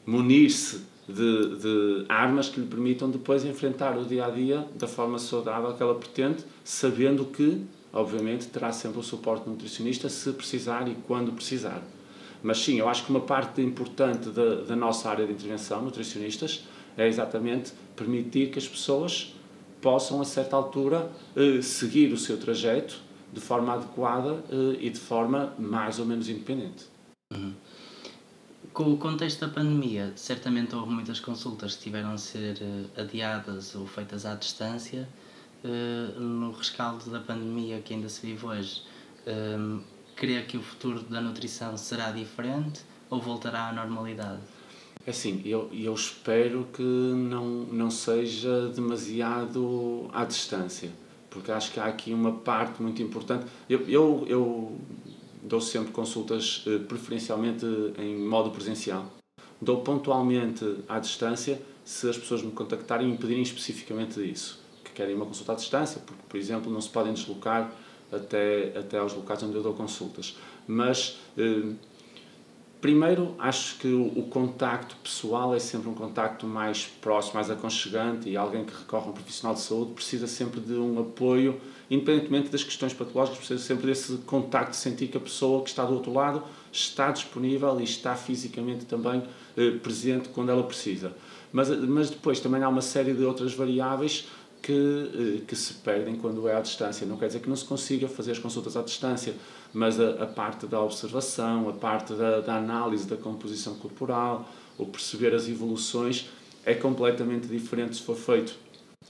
munir-se 0.06 0.80
de, 1.08 1.56
de 1.56 2.04
armas 2.08 2.48
que 2.48 2.60
lhe 2.60 2.66
permitam 2.66 3.10
depois 3.10 3.44
enfrentar 3.44 3.96
o 3.96 4.04
dia 4.04 4.26
a 4.26 4.30
dia 4.30 4.66
da 4.75 4.86
forma 4.86 5.18
saudável 5.18 5.72
que 5.75 5.82
ela 5.82 5.94
pretende, 5.94 6.44
sabendo 6.64 7.25
que, 7.25 7.64
obviamente, 7.92 8.48
terá 8.48 8.72
sempre 8.72 8.98
o 8.98 9.02
suporte 9.02 9.48
nutricionista 9.48 10.08
se 10.08 10.32
precisar 10.32 10.88
e 10.88 10.96
quando 11.06 11.32
precisar. 11.32 11.82
Mas 12.42 12.58
sim, 12.58 12.78
eu 12.78 12.88
acho 12.88 13.04
que 13.04 13.10
uma 13.10 13.20
parte 13.20 13.60
importante 13.60 14.30
da, 14.30 14.62
da 14.62 14.76
nossa 14.76 15.08
área 15.08 15.26
de 15.26 15.32
intervenção, 15.32 15.82
nutricionistas, 15.82 16.64
é 16.96 17.06
exatamente 17.06 17.72
permitir 17.94 18.50
que 18.50 18.58
as 18.58 18.66
pessoas 18.66 19.34
possam, 19.80 20.20
a 20.20 20.25
certa 20.25 20.56
altura, 20.56 21.10
eh, 21.36 21.60
seguir 21.62 22.12
o 22.12 22.16
seu 22.16 22.38
trajeto 22.38 22.98
de 23.32 23.40
forma 23.40 23.75
adequada 23.75 24.42
eh, 24.50 24.78
e 24.80 24.90
de 24.90 24.98
forma 24.98 25.54
mais 25.58 25.98
ou 25.98 26.06
menos 26.06 26.28
independente. 26.28 26.86
Uhum. 27.32 27.52
Com 28.76 28.92
o 28.92 28.99
contexto 28.99 29.40
da 29.40 29.49
pandemia, 29.49 30.12
certamente 30.16 30.76
houve 30.76 30.92
muitas 30.92 31.18
consultas 31.18 31.76
que 31.76 31.85
tiveram 31.85 32.11
a 32.11 32.18
ser 32.18 32.59
eh, 32.61 33.00
adiadas 33.00 33.75
ou 33.75 33.87
feitas 33.87 34.26
à 34.26 34.35
distância. 34.35 35.09
No 36.18 36.52
rescaldo 36.52 37.11
da 37.11 37.18
pandemia 37.18 37.80
que 37.80 37.95
ainda 37.95 38.11
se 38.11 38.25
vive 38.25 38.45
hoje, 38.45 38.83
crê 40.14 40.42
que 40.42 40.59
o 40.59 40.62
futuro 40.62 41.00
da 41.04 41.23
nutrição 41.23 41.75
será 41.78 42.11
diferente 42.11 42.83
ou 43.09 43.18
voltará 43.18 43.71
à 43.71 43.73
normalidade? 43.73 44.42
É 45.06 45.11
assim, 45.11 45.40
eu, 45.47 45.71
eu 45.73 45.95
espero 45.95 46.68
que 46.71 46.83
não, 46.83 47.47
não 47.47 47.90
seja 47.90 48.68
demasiado 48.68 50.11
à 50.12 50.26
distância, 50.26 50.90
porque 51.30 51.50
acho 51.50 51.73
que 51.73 51.80
há 51.80 51.87
aqui 51.87 52.12
uma 52.12 52.33
parte 52.33 52.83
muito 52.83 53.02
importante. 53.02 53.47
Eu, 53.71 53.88
eu, 53.88 54.26
eu 54.28 54.78
dou 55.46 55.60
sempre 55.60 55.92
consultas 55.92 56.64
eh, 56.66 56.78
preferencialmente 56.78 57.64
em 57.98 58.16
modo 58.18 58.50
presencial. 58.50 59.06
Dou 59.60 59.80
pontualmente 59.80 60.64
à 60.88 60.98
distância 60.98 61.60
se 61.84 62.08
as 62.08 62.18
pessoas 62.18 62.42
me 62.42 62.50
contactarem 62.50 63.08
e 63.08 63.10
me 63.12 63.16
pedirem 63.16 63.42
especificamente 63.42 64.20
isso, 64.20 64.60
que 64.84 64.90
querem 64.90 65.14
uma 65.14 65.24
consulta 65.24 65.52
à 65.52 65.54
distância, 65.54 66.00
porque, 66.04 66.22
por 66.28 66.36
exemplo, 66.36 66.70
não 66.70 66.80
se 66.80 66.88
podem 66.88 67.14
deslocar 67.14 67.72
até, 68.12 68.76
até 68.76 68.98
aos 68.98 69.14
locais 69.14 69.42
onde 69.42 69.54
eu 69.54 69.62
dou 69.62 69.72
consultas. 69.72 70.36
Mas 70.66 71.18
eh, 71.38 71.72
Primeiro, 72.80 73.35
acho 73.38 73.78
que 73.78 73.88
o, 73.88 74.23
contacto 74.25 74.97
pessoal 74.97 75.54
é 75.54 75.59
sempre 75.59 75.88
um 75.88 75.95
contacto 75.95 76.47
mais 76.47 76.87
próximo, 76.87 77.35
mais 77.35 77.50
aconchegante 77.50 78.28
e 78.28 78.37
alguém 78.37 78.64
que 78.64 78.73
recorre 78.73 79.06
a 79.06 79.11
um 79.11 79.12
profissional 79.12 79.54
de 79.54 79.62
saúde 79.62 79.92
precisa 79.95 80.26
sempre 80.26 80.61
de 80.61 80.75
um 80.75 81.00
apoio, 81.00 81.59
independentemente 81.90 82.50
das 82.50 82.62
questões 82.62 82.92
patológicas, 82.92 83.38
precisa 83.38 83.62
sempre 83.62 83.87
desse 83.87 84.18
contacto, 84.18 84.73
de 84.73 84.76
sentir 84.76 85.09
que 85.09 85.16
a 85.16 85.21
pessoa 85.21 85.62
que 85.62 85.71
está 85.71 85.85
do 85.87 85.95
outro 85.95 86.12
lado 86.12 86.42
está 86.71 87.11
disponível 87.11 87.80
e 87.80 87.85
está 87.85 88.14
fisicamente 88.14 88.85
também 88.85 89.23
eh, 89.56 89.71
presente 89.83 90.28
quando 90.28 90.50
ela 90.50 90.62
precisa. 90.62 91.16
Mas, 91.50 91.71
mas 91.71 92.11
depois 92.11 92.40
também 92.40 92.62
há 92.62 92.68
uma 92.68 92.83
série 92.83 93.14
de 93.14 93.25
outras 93.25 93.54
variáveis 93.54 94.28
que, 94.66 94.73
eh, 94.73 95.44
que 95.46 95.54
se 95.54 95.75
perdem 95.75 96.16
quando 96.16 96.49
é 96.49 96.56
à 96.56 96.61
distância. 96.61 97.06
Não 97.06 97.16
quer 97.16 97.28
dizer 97.28 97.38
que 97.38 97.49
não 97.49 97.54
se 97.54 97.64
consiga 97.64 98.08
fazer 98.08 98.32
as 98.32 98.38
consultas 98.40 98.76
à 98.76 98.82
distância, 98.82 99.32
mas 99.73 100.00
a, 100.00 100.25
a 100.25 100.26
parte 100.26 100.66
da 100.66 100.82
observação, 100.82 101.68
a 101.68 101.73
parte 101.73 102.14
da, 102.14 102.40
da, 102.40 102.56
análise 102.56 103.06
da 103.06 103.16
composição 103.16 103.76
corporal, 103.76 104.49
o 104.76 104.85
perceber 104.85 105.32
as 105.32 105.49
evoluções, 105.49 106.28
é 106.64 106.75
completamente 106.75 107.46
diferente 107.46 107.94
se 107.94 108.02
for 108.02 108.16
feito 108.16 108.56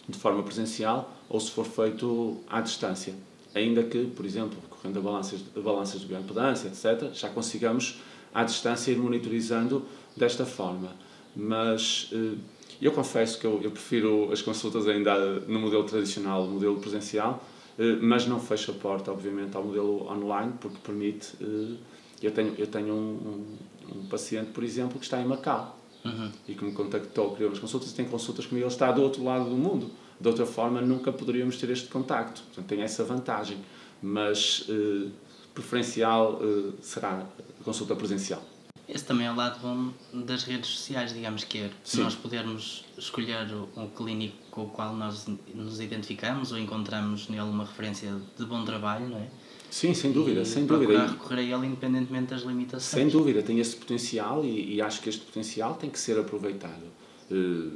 de 0.07 0.19
forma 0.19 0.43
presencial 0.43 1.11
ou 1.27 1.41
se 1.41 1.51
for 1.51 1.65
feito 1.65 2.37
à 2.51 2.61
distância. 2.61 3.15
Ainda 3.55 3.83
que, 3.83 4.05
por 4.09 4.27
exemplo, 4.27 4.59
recorrendo 4.63 4.99
a 4.99 5.03
balanças, 5.03 5.41
a 5.57 5.61
balanças 5.61 6.03
de 6.03 6.07
bioimpedância, 6.07 6.69
etc., 6.69 7.15
já 7.15 7.31
consigamos 7.31 7.99
à 8.35 8.45
distância 8.45 8.91
ir 8.91 8.99
monitorizando 8.99 9.87
desta 10.15 10.45
forma. 10.45 10.95
Mas 11.35 12.11
eh, 12.13 12.35
eu 12.81 12.93
confesso 12.93 13.39
que 13.39 13.47
eu, 13.47 13.61
eu 13.63 13.71
prefiro 13.71 14.31
as 14.33 14.43
consultas 14.43 14.87
ainda 14.89 15.41
no 15.41 15.59
modelo 15.59 15.85
tradicional, 15.85 16.47
no 16.47 16.55
modelo 16.55 16.79
presencial, 16.79 17.43
eh, 17.79 17.97
mas 18.01 18.27
não 18.27 18.39
fecho 18.41 18.71
a 18.71 18.75
porta, 18.75 19.11
obviamente, 19.11 19.57
ao 19.57 19.65
modelo 19.65 20.11
online, 20.11 20.53
porque 20.61 20.79
permite. 20.83 21.35
Eh, 21.41 21.77
eu 22.23 22.31
tenho, 22.31 22.55
eu 22.57 22.67
tenho 22.67 22.95
um, 22.95 23.57
um, 23.93 23.99
um 23.99 24.07
paciente, 24.07 24.51
por 24.51 24.65
exemplo, 24.65 24.99
que 24.99 25.05
está 25.05 25.21
em 25.21 25.27
Macau 25.27 25.79
uhum. 26.05 26.31
e 26.49 26.55
que 26.55 26.65
me 26.65 26.73
contactou, 26.73 27.33
criou 27.35 27.51
umas 27.51 27.59
consultas 27.59 27.91
e 27.91 27.95
tem 27.95 28.07
consultas 28.07 28.47
comigo, 28.47 28.67
ele 28.67 28.73
está 28.73 28.91
do 28.91 29.03
outro 29.03 29.23
lado 29.23 29.51
do 29.51 29.57
mundo. 29.57 29.91
De 30.19 30.29
outra 30.29 30.47
forma, 30.47 30.81
nunca 30.81 31.13
poderíamos 31.13 31.59
ter 31.59 31.69
este 31.71 31.89
contacto. 31.89 32.43
Portanto, 32.43 32.67
tem 32.67 32.81
essa 32.81 33.05
vantagem. 33.05 33.59
Mas 34.03 34.65
eh, 34.69 35.09
preferencial 35.55 36.41
eh, 36.43 36.73
será 36.81 37.27
consulta 37.65 37.95
presencial. 37.95 38.43
Esse 38.89 39.05
também 39.05 39.27
é 39.27 39.33
o 39.33 39.35
lado 39.35 39.59
bom 39.61 39.93
das 40.25 40.45
redes 40.45 40.71
sociais, 40.71 41.13
digamos 41.13 41.43
que 41.43 41.59
é 41.59 41.71
Sim. 41.83 42.03
nós 42.03 42.15
podermos 42.15 42.85
escolher 42.97 43.47
um 43.77 43.89
clínico 43.89 44.37
com 44.51 44.63
o 44.63 44.69
qual 44.69 44.95
nós 44.95 45.27
nos 45.53 45.81
identificamos 45.81 46.53
ou 46.53 46.59
encontramos 46.59 47.29
nele 47.29 47.43
uma 47.43 47.65
referência 47.65 48.15
de 48.39 48.45
bom 48.45 48.65
trabalho, 48.65 49.09
não 49.09 49.19
é? 49.19 49.27
Sim, 49.69 49.93
sem 49.93 50.13
dúvida, 50.13 50.43
e 50.43 50.47
sem 50.47 50.65
dúvida. 50.65 51.07
recorrer 51.07 51.41
a 51.41 51.43
ele 51.43 51.67
independentemente 51.67 52.31
das 52.31 52.43
limitações. 52.43 52.85
Sem 52.85 53.09
dúvida, 53.09 53.43
tem 53.43 53.59
esse 53.59 53.75
potencial 53.75 54.45
e, 54.45 54.77
e 54.77 54.81
acho 54.81 55.01
que 55.01 55.09
este 55.09 55.25
potencial 55.25 55.75
tem 55.75 55.91
que 55.91 55.99
ser 55.99 56.19
aproveitado. 56.19 56.85
Uh, 57.31 57.73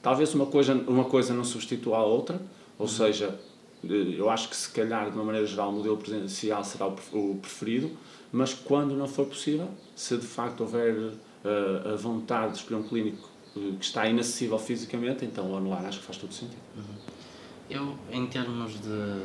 talvez 0.00 0.34
uma 0.34 0.46
coisa, 0.46 0.74
uma 0.74 1.04
coisa 1.04 1.34
não 1.34 1.44
substitua 1.44 1.98
a 1.98 2.04
outra, 2.04 2.40
ou 2.78 2.86
uhum. 2.86 2.92
seja, 2.92 3.38
eu 3.82 4.30
acho 4.30 4.48
que 4.48 4.56
se 4.56 4.70
calhar 4.70 5.10
de 5.10 5.16
uma 5.16 5.24
maneira 5.24 5.46
geral 5.46 5.70
o 5.70 5.72
modelo 5.72 5.96
presencial 5.96 6.62
será 6.62 6.86
o 6.86 7.38
preferido, 7.40 7.90
mas 8.30 8.54
quando 8.54 8.94
não 8.94 9.08
for 9.08 9.26
possível, 9.26 9.68
se 9.96 10.16
de 10.16 10.26
facto 10.26 10.60
houver 10.60 10.94
uh, 10.94 11.92
a 11.92 11.96
vontade 11.96 12.52
de 12.52 12.58
escolher 12.58 12.80
um 12.80 12.88
clínico 12.88 13.28
uh, 13.56 13.76
que 13.76 13.84
está 13.84 14.06
inacessível 14.06 14.58
fisicamente, 14.58 15.24
então 15.24 15.50
o 15.50 15.54
online 15.54 15.86
acho 15.86 15.98
que 15.98 16.06
faz 16.06 16.16
todo 16.16 16.32
sentido. 16.32 16.62
Uhum. 16.76 16.94
Eu, 17.68 17.98
em 18.10 18.26
termos 18.26 18.74
de 18.80 19.22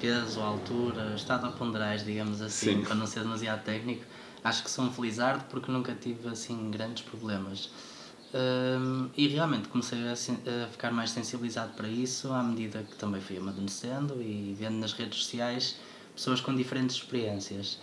peso, 0.00 0.40
altura, 0.40 1.14
estado 1.14 1.46
a 1.46 1.50
ponderais, 1.50 2.04
digamos 2.04 2.40
assim, 2.40 2.78
Sim. 2.78 2.82
para 2.82 2.94
não 2.94 3.06
ser 3.06 3.20
demasiado 3.20 3.62
técnico, 3.64 4.04
acho 4.42 4.64
que 4.64 4.70
sou 4.70 4.86
um 4.86 4.90
felizardo 4.90 5.44
porque 5.50 5.70
nunca 5.70 5.94
tive 5.94 6.28
assim 6.28 6.70
grandes 6.70 7.02
problemas. 7.02 7.70
Um, 8.32 9.10
e 9.16 9.26
realmente 9.26 9.68
comecei 9.68 9.98
a, 10.06 10.12
a, 10.12 10.68
ficar 10.68 10.92
mais 10.92 11.10
sensibilizado 11.10 11.72
para 11.72 11.88
isso 11.88 12.32
à 12.32 12.42
medida 12.42 12.84
que 12.88 12.94
também 12.94 13.20
fui 13.20 13.36
amadurecendo 13.36 14.22
e 14.22 14.54
vendo 14.56 14.76
nas 14.76 14.92
redes 14.92 15.18
sociais 15.18 15.76
pessoas 16.14 16.40
com 16.40 16.54
diferentes 16.54 16.96
experiências. 16.96 17.78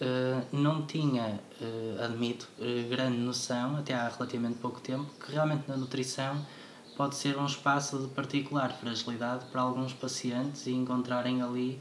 Uh, 0.00 0.42
não 0.50 0.86
tinha, 0.86 1.38
uh, 1.60 2.02
admito, 2.02 2.48
uh, 2.58 2.88
grande 2.88 3.18
noção, 3.18 3.76
até 3.76 3.92
há 3.92 4.08
relativamente 4.08 4.58
pouco 4.58 4.80
tempo, 4.80 5.06
que 5.22 5.30
realmente 5.30 5.68
na 5.68 5.76
nutrição 5.76 6.46
pode 6.96 7.16
ser 7.16 7.36
um 7.36 7.44
espaço 7.44 7.98
de 7.98 8.08
particular 8.08 8.72
fragilidade 8.72 9.44
para 9.46 9.60
alguns 9.60 9.92
pacientes 9.92 10.66
e 10.66 10.72
encontrarem 10.72 11.42
ali, 11.42 11.80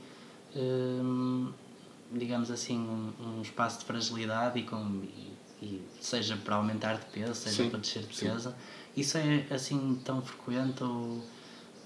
digamos 2.12 2.50
assim, 2.50 2.80
um, 2.80 3.14
um, 3.38 3.42
espaço 3.42 3.80
de 3.80 3.86
fragilidade 3.86 4.60
e, 4.60 4.64
com, 4.64 5.02
e, 5.04 5.34
e 5.62 5.82
seja 6.02 6.38
para 6.38 6.56
aumentar 6.56 6.98
de 6.98 7.06
peso, 7.08 7.36
seja 7.36 7.64
sim, 7.64 7.70
para 7.70 7.80
descer 7.80 8.04
de 8.04 8.16
peso. 8.18 8.54
Isso 8.96 9.18
é 9.18 9.46
assim 9.52 10.00
tão 10.04 10.22
frequente 10.22 10.84
ou, 10.84 11.22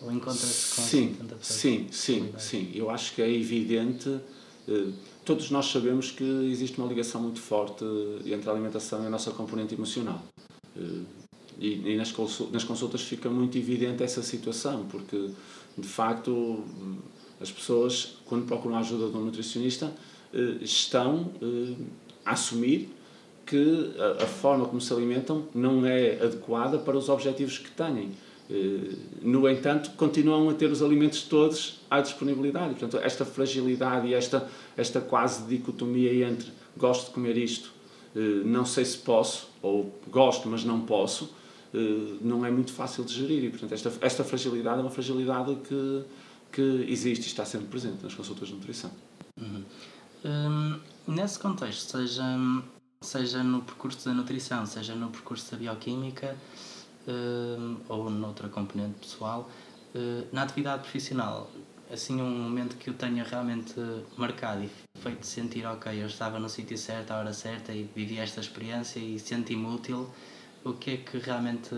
ou 0.02 0.12
encontra-se 0.12 0.76
com 0.76 0.82
sim, 0.82 1.16
tanta 1.18 1.38
Sim, 1.42 1.88
sim, 1.92 2.34
sim. 2.38 2.72
Eu 2.74 2.90
acho 2.90 3.14
que 3.14 3.22
é 3.22 3.30
evidente 3.32 4.20
todos 5.26 5.50
nós 5.52 5.66
sabemos 5.68 6.12
que 6.12 6.24
existe 6.24 6.78
uma 6.78 6.88
ligação 6.88 7.22
muito 7.22 7.40
forte 7.40 7.84
entre 8.26 8.50
a 8.50 8.54
alimentação 8.54 9.04
e 9.04 9.08
a 9.08 9.10
nossa 9.10 9.32
componente 9.32 9.74
emocional. 9.74 10.22
Eh, 10.78 11.02
e, 11.60 11.98
nas 11.98 12.64
consultas 12.64 13.02
fica 13.02 13.30
muito 13.30 13.58
evidente 13.58 14.04
essa 14.04 14.24
situação, 14.24 14.86
porque 14.90 15.30
de 15.78 15.88
facto 15.88 16.64
as 17.40 17.52
pessoas, 17.52 18.18
quando 18.26 18.46
procuram 18.46 18.76
a 18.76 18.80
ajuda 18.80 19.10
de 19.10 19.18
um 19.18 19.26
nutricionista, 19.26 19.94
eh, 20.34 20.58
estão 20.62 21.32
eh, 21.42 21.76
a 22.26 22.32
assumir 22.32 22.90
que 23.46 23.94
a 24.22 24.26
forma 24.26 24.66
como 24.66 24.80
se 24.80 24.92
alimentam 24.94 25.48
não 25.54 25.86
é 25.86 26.14
adequada 26.22 26.78
para 26.80 26.98
os 26.98 27.10
objetivos 27.10 27.58
que 27.58 27.72
têm. 27.72 28.12
Eh, 28.50 28.96
no 29.22 29.48
entanto, 29.50 29.92
continuam 29.92 30.50
a 30.50 30.54
ter 30.54 30.72
os 30.72 30.82
alimentos 30.82 31.24
todos 31.24 31.80
à 31.90 32.02
disponibilidade. 32.02 32.76
Portanto, 32.76 32.98
esta 33.04 33.26
fragilidade 33.26 34.08
e 34.08 34.14
esta, 34.14 34.48
esta 34.76 35.02
quase 35.02 35.44
dicotomia 35.48 36.28
entre 36.28 36.52
gosto 36.76 37.08
de 37.08 37.14
comer 37.14 37.38
isto, 37.38 37.72
eh, 38.16 38.20
não 38.46 38.66
sei 38.66 38.86
se 38.86 38.98
posso, 38.98 39.50
ou 39.62 39.94
gosto, 40.10 40.48
mas 40.50 40.64
não 40.64 40.82
posso, 40.82 41.34
eh, 41.74 42.18
não 42.22 42.46
é 42.46 42.52
muito 42.52 42.72
fácil 42.72 43.04
de 43.04 43.14
gerir. 43.14 43.46
E, 43.46 43.50
portanto, 43.50 43.74
esta, 43.74 43.92
esta 44.02 44.24
fragilidade 44.24 44.80
é 44.80 44.82
uma 44.82 44.92
fragilidade 44.92 45.56
que, 45.68 46.04
que 46.52 46.86
existe 46.90 47.24
e 47.24 47.28
está 47.28 47.46
sempre 47.46 47.68
presente 47.68 48.04
nas 48.04 48.14
consultas 48.14 48.50
de 48.50 48.56
nutrição. 48.56 48.92
Uhum. 49.40 49.64
Hum, 50.26 50.80
nesse 51.08 51.40
contexto, 51.40 51.98
seja, 51.98 52.24
seja 53.04 53.44
no 53.44 53.62
percurso 53.62 54.06
da 54.06 54.14
nutrição, 54.14 54.66
seja 54.66 54.96
no 54.96 55.10
percurso 55.10 55.52
da 55.52 55.58
bioquímica, 55.58 56.36
uh, 57.08 57.78
ou 57.90 58.10
noutra 58.10 58.50
componente 58.50 58.96
pessoal, 59.00 59.50
uh, 59.94 60.28
na 60.32 60.44
atividade 60.44 60.84
profissional, 60.84 61.52
assim 61.92 62.22
um 62.22 62.30
momento 62.30 62.78
que 62.78 62.90
eu 62.90 62.94
tenha 62.94 63.24
realmente 63.24 63.76
marcado 64.18 64.64
e 64.64 64.70
feito 65.00 65.26
sentir, 65.26 65.66
ok, 65.66 66.02
eu 66.02 66.08
estava 66.08 66.40
no 66.40 66.50
sítio 66.50 66.78
certo, 66.78 67.12
à 67.12 67.20
hora 67.20 67.34
certa 67.34 67.72
e 67.72 67.84
vivi 67.96 68.18
esta 68.18 68.40
experiência 68.40 69.00
e 69.00 69.20
senti-me 69.20 69.68
útil, 69.68 70.10
o 70.64 70.74
que 70.74 70.92
é 70.92 70.98
que 70.98 71.18
realmente 71.18 71.70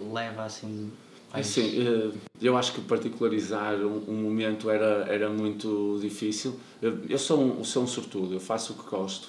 leva 0.00 0.44
assim 0.44 0.92
é 1.32 1.42
Sim, 1.42 1.86
eh, 1.86 2.10
eu 2.40 2.56
acho 2.56 2.72
que 2.72 2.80
particularizar 2.80 3.74
um, 3.74 4.22
momento 4.22 4.70
era, 4.70 5.04
era 5.12 5.28
muito 5.28 5.98
difícil. 6.00 6.58
Eu 6.80 7.18
sou 7.18 7.42
um, 7.42 7.64
sou 7.64 7.82
um 7.82 7.86
sortudo, 7.86 8.34
eu 8.34 8.40
faço 8.40 8.72
o 8.72 8.76
que 8.76 8.88
gosto, 8.88 9.28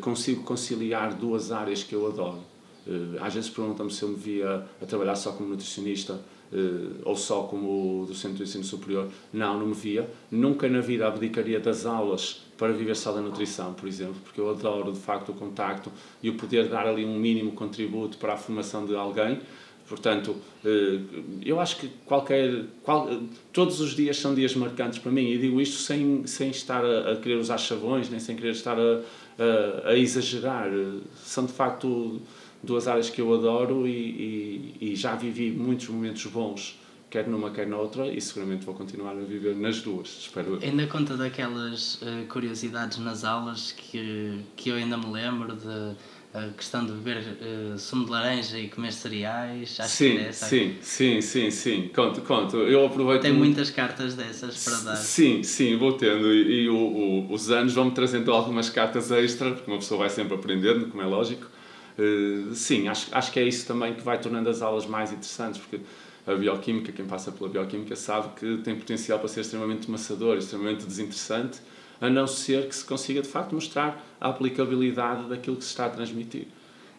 consigo 0.00 0.42
conciliar 0.42 1.14
duas 1.14 1.50
áreas 1.50 1.82
que 1.82 1.94
eu 1.94 2.06
adoro. 2.06 2.40
Eh, 2.86 3.18
às 3.20 3.34
vezes 3.34 3.50
perguntam-me 3.50 3.90
se 3.90 4.02
eu 4.02 4.10
me 4.10 4.16
via 4.16 4.66
a 4.80 4.86
trabalhar 4.86 5.16
só 5.16 5.32
como 5.32 5.48
nutricionista 5.48 6.20
ou 7.04 7.16
só 7.16 7.42
como 7.44 8.06
docente 8.06 8.36
do 8.36 8.44
ensino 8.44 8.62
superior. 8.62 9.08
Não, 9.32 9.58
não 9.58 9.66
me 9.66 9.74
via. 9.74 10.08
Nunca 10.30 10.68
na 10.68 10.80
vida 10.80 11.04
abdicaria 11.04 11.58
das 11.58 11.84
aulas 11.84 12.44
para 12.56 12.72
viver 12.72 12.94
só 12.94 13.10
da 13.12 13.20
nutrição, 13.20 13.74
por 13.74 13.88
exemplo, 13.88 14.16
porque 14.22 14.40
eu 14.40 14.48
adoro 14.50 14.92
de 14.92 15.00
facto 15.00 15.30
o 15.30 15.34
contacto 15.34 15.90
e 16.22 16.30
o 16.30 16.34
poder 16.34 16.68
dar 16.68 16.86
ali 16.86 17.04
um 17.04 17.18
mínimo 17.18 17.52
contributo 17.52 18.18
para 18.18 18.34
a 18.34 18.36
formação 18.36 18.86
de 18.86 18.94
alguém. 18.94 19.40
Portanto, 19.88 20.36
eh, 20.64 20.98
eu 21.44 21.60
acho 21.60 21.76
que 21.76 21.88
qualquer. 22.06 22.64
Qual, 22.82 23.08
todos 23.52 23.80
os 23.80 23.94
dias 23.94 24.16
são 24.16 24.34
dias 24.34 24.54
marcantes 24.54 24.98
para 24.98 25.12
mim, 25.12 25.30
e 25.30 25.38
digo 25.38 25.60
isto 25.60 25.76
sem, 25.80 26.26
sem 26.26 26.50
estar 26.50 26.84
a, 26.84 27.12
a 27.12 27.16
querer 27.16 27.36
usar 27.36 27.58
chavões, 27.58 28.08
nem 28.08 28.18
sem 28.18 28.34
querer 28.34 28.52
estar 28.52 28.78
a, 28.78 29.00
a, 29.86 29.90
a, 29.90 29.98
exagerar. 29.98 30.70
São 31.22 31.44
de 31.44 31.52
facto 31.52 32.20
duas 32.62 32.88
áreas 32.88 33.10
que 33.10 33.20
eu 33.20 33.34
adoro 33.34 33.86
e, 33.86 34.72
e, 34.80 34.92
e 34.92 34.96
já 34.96 35.14
vivi 35.14 35.50
muitos 35.50 35.88
momentos 35.88 36.24
bons 36.26 36.78
quer 37.14 37.28
numa, 37.28 37.48
quer 37.52 37.68
noutra, 37.68 38.08
e 38.08 38.20
seguramente 38.20 38.64
vou 38.64 38.74
continuar 38.74 39.12
a 39.12 39.20
viver 39.20 39.54
nas 39.54 39.80
duas, 39.80 40.08
espero 40.08 40.54
eu. 40.54 40.68
Ainda 40.68 40.84
conta 40.88 41.16
daquelas 41.16 42.02
uh, 42.02 42.26
curiosidades 42.28 42.98
nas 42.98 43.22
aulas 43.22 43.70
que, 43.70 44.40
que 44.56 44.70
eu 44.70 44.74
ainda 44.74 44.96
me 44.96 45.06
lembro 45.12 45.54
de 45.54 45.94
a 46.34 46.48
questão 46.48 46.84
de 46.84 46.90
beber 46.90 47.18
uh, 47.18 47.78
sumo 47.78 48.06
de 48.06 48.10
laranja 48.10 48.58
e 48.58 48.68
comer 48.68 48.92
cereais. 48.92 49.78
Acho 49.78 49.88
sim, 49.88 50.10
que 50.10 50.18
é 50.18 50.28
essa. 50.28 50.46
sim, 50.46 50.76
sim, 50.82 51.20
sim, 51.20 51.50
sim. 51.52 51.90
Conto, 51.94 52.22
conto. 52.22 52.56
Eu 52.56 52.84
aproveito. 52.84 53.22
Tem 53.22 53.32
muitas 53.32 53.70
cartas 53.70 54.16
dessas 54.16 54.64
para 54.64 54.78
dar. 54.78 54.96
Sim, 54.96 55.44
sim, 55.44 55.76
vou 55.76 55.92
tendo. 55.92 56.34
E, 56.34 56.64
e 56.64 56.68
o, 56.68 56.74
o, 56.76 57.32
os 57.32 57.52
anos 57.52 57.72
vão-me 57.72 57.92
trazendo 57.92 58.32
algumas 58.32 58.68
cartas 58.68 59.12
extra, 59.12 59.52
porque 59.52 59.70
uma 59.70 59.78
pessoa 59.78 60.00
vai 60.00 60.10
sempre 60.10 60.34
aprendendo, 60.34 60.88
como 60.88 61.00
é 61.00 61.06
lógico. 61.06 61.46
Uh, 61.96 62.52
sim, 62.52 62.88
acho, 62.88 63.06
acho 63.12 63.30
que 63.30 63.38
é 63.38 63.44
isso 63.44 63.64
também 63.64 63.94
que 63.94 64.02
vai 64.02 64.20
tornando 64.20 64.50
as 64.50 64.60
aulas 64.60 64.86
mais 64.86 65.12
interessantes, 65.12 65.60
porque 65.60 65.84
a 66.26 66.34
bioquímica, 66.34 66.90
quem 66.90 67.04
passa 67.04 67.30
pela 67.30 67.48
bioquímica 67.48 67.94
sabe 67.94 68.34
que 68.34 68.56
tem 68.64 68.74
potencial 68.74 69.20
para 69.20 69.28
ser 69.28 69.42
extremamente 69.42 69.88
maçador, 69.88 70.36
extremamente 70.36 70.84
desinteressante 70.84 71.60
a 72.00 72.10
não 72.10 72.26
ser 72.26 72.68
que 72.68 72.74
se 72.74 72.84
consiga 72.84 73.22
de 73.22 73.28
facto 73.28 73.54
mostrar 73.54 74.04
a 74.20 74.28
aplicabilidade 74.28 75.28
daquilo 75.28 75.56
que 75.56 75.64
se 75.64 75.70
está 75.70 75.86
a 75.86 75.90
transmitir. 75.90 76.46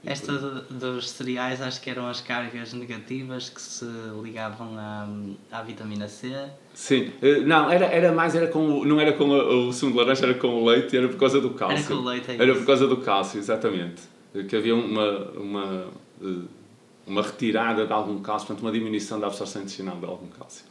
Esta 0.05 0.33
dos 0.69 1.09
cereais 1.09 1.59
acho 1.61 1.81
que 1.81 1.89
eram 1.89 2.07
as 2.07 2.21
cargas 2.21 2.73
negativas 2.73 3.49
que 3.49 3.59
se 3.59 3.85
ligavam 4.21 4.77
à, 4.77 5.07
à 5.51 5.63
vitamina 5.63 6.07
C. 6.07 6.31
Sim, 6.75 7.11
eh, 7.23 7.39
não, 7.39 7.71
era, 7.71 7.85
era 7.85 8.11
mais, 8.11 8.35
era 8.35 8.47
com, 8.47 8.85
não 8.85 8.99
era 8.99 9.13
com 9.13 9.23
o, 9.23 9.69
o 9.69 9.73
sumo 9.73 9.93
de 9.93 9.97
laranja, 9.97 10.25
era 10.25 10.35
com 10.35 10.47
o 10.47 10.65
leite, 10.65 10.95
era 10.95 11.09
por 11.09 11.17
causa 11.17 11.41
do 11.41 11.49
cálcio. 11.51 11.77
Era 11.77 11.87
com 11.87 11.93
o 11.95 12.05
leite, 12.05 12.31
é 12.31 12.35
Era 12.35 12.53
por 12.53 12.65
causa 12.65 12.87
do 12.87 12.97
cálcio, 12.97 13.39
exatamente. 13.39 14.03
Que 14.47 14.55
havia 14.55 14.75
uma, 14.75 15.31
uma, 15.31 15.85
eh, 16.21 16.45
uma 17.07 17.23
retirada 17.23 17.87
de 17.87 17.91
algum 17.91 18.19
cálcio, 18.19 18.47
portanto 18.47 18.63
uma 18.63 18.71
diminuição 18.71 19.19
da 19.19 19.25
absorção 19.25 19.63
intestinal 19.63 19.97
de 19.97 20.05
algum 20.05 20.27
cálcio. 20.27 20.65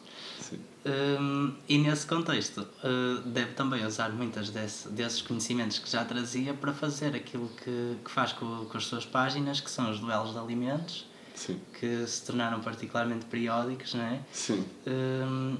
Um, 0.85 1.55
e 1.67 1.79
nesse 1.79 2.07
contexto, 2.07 2.61
uh, 2.61 3.21
deve 3.25 3.53
também 3.53 3.87
usar 3.87 4.11
muitas 4.11 4.51
desse, 4.51 4.89
desses 4.91 5.23
conhecimentos 5.23 5.79
que 5.79 5.89
já 5.91 6.05
trazia 6.05 6.53
para 6.53 6.75
fazer 6.75 7.17
aquilo 7.17 7.49
que, 7.49 7.97
que 8.05 8.11
faz 8.11 8.33
com, 8.35 8.67
com 8.67 8.77
as 8.77 8.85
suas 8.85 9.07
páginas, 9.07 9.61
que 9.61 9.71
são 9.71 9.91
os 9.91 9.99
duelos 9.99 10.33
de 10.33 10.39
alimentos, 10.39 11.07
Sim. 11.35 11.59
que 11.81 12.07
se 12.07 12.27
tornaram 12.27 12.61
particularmente 12.61 13.25
periódicos, 13.25 13.95
não 13.95 14.05
é? 14.05 14.21
Sim. 14.31 14.63
Um, 14.87 15.57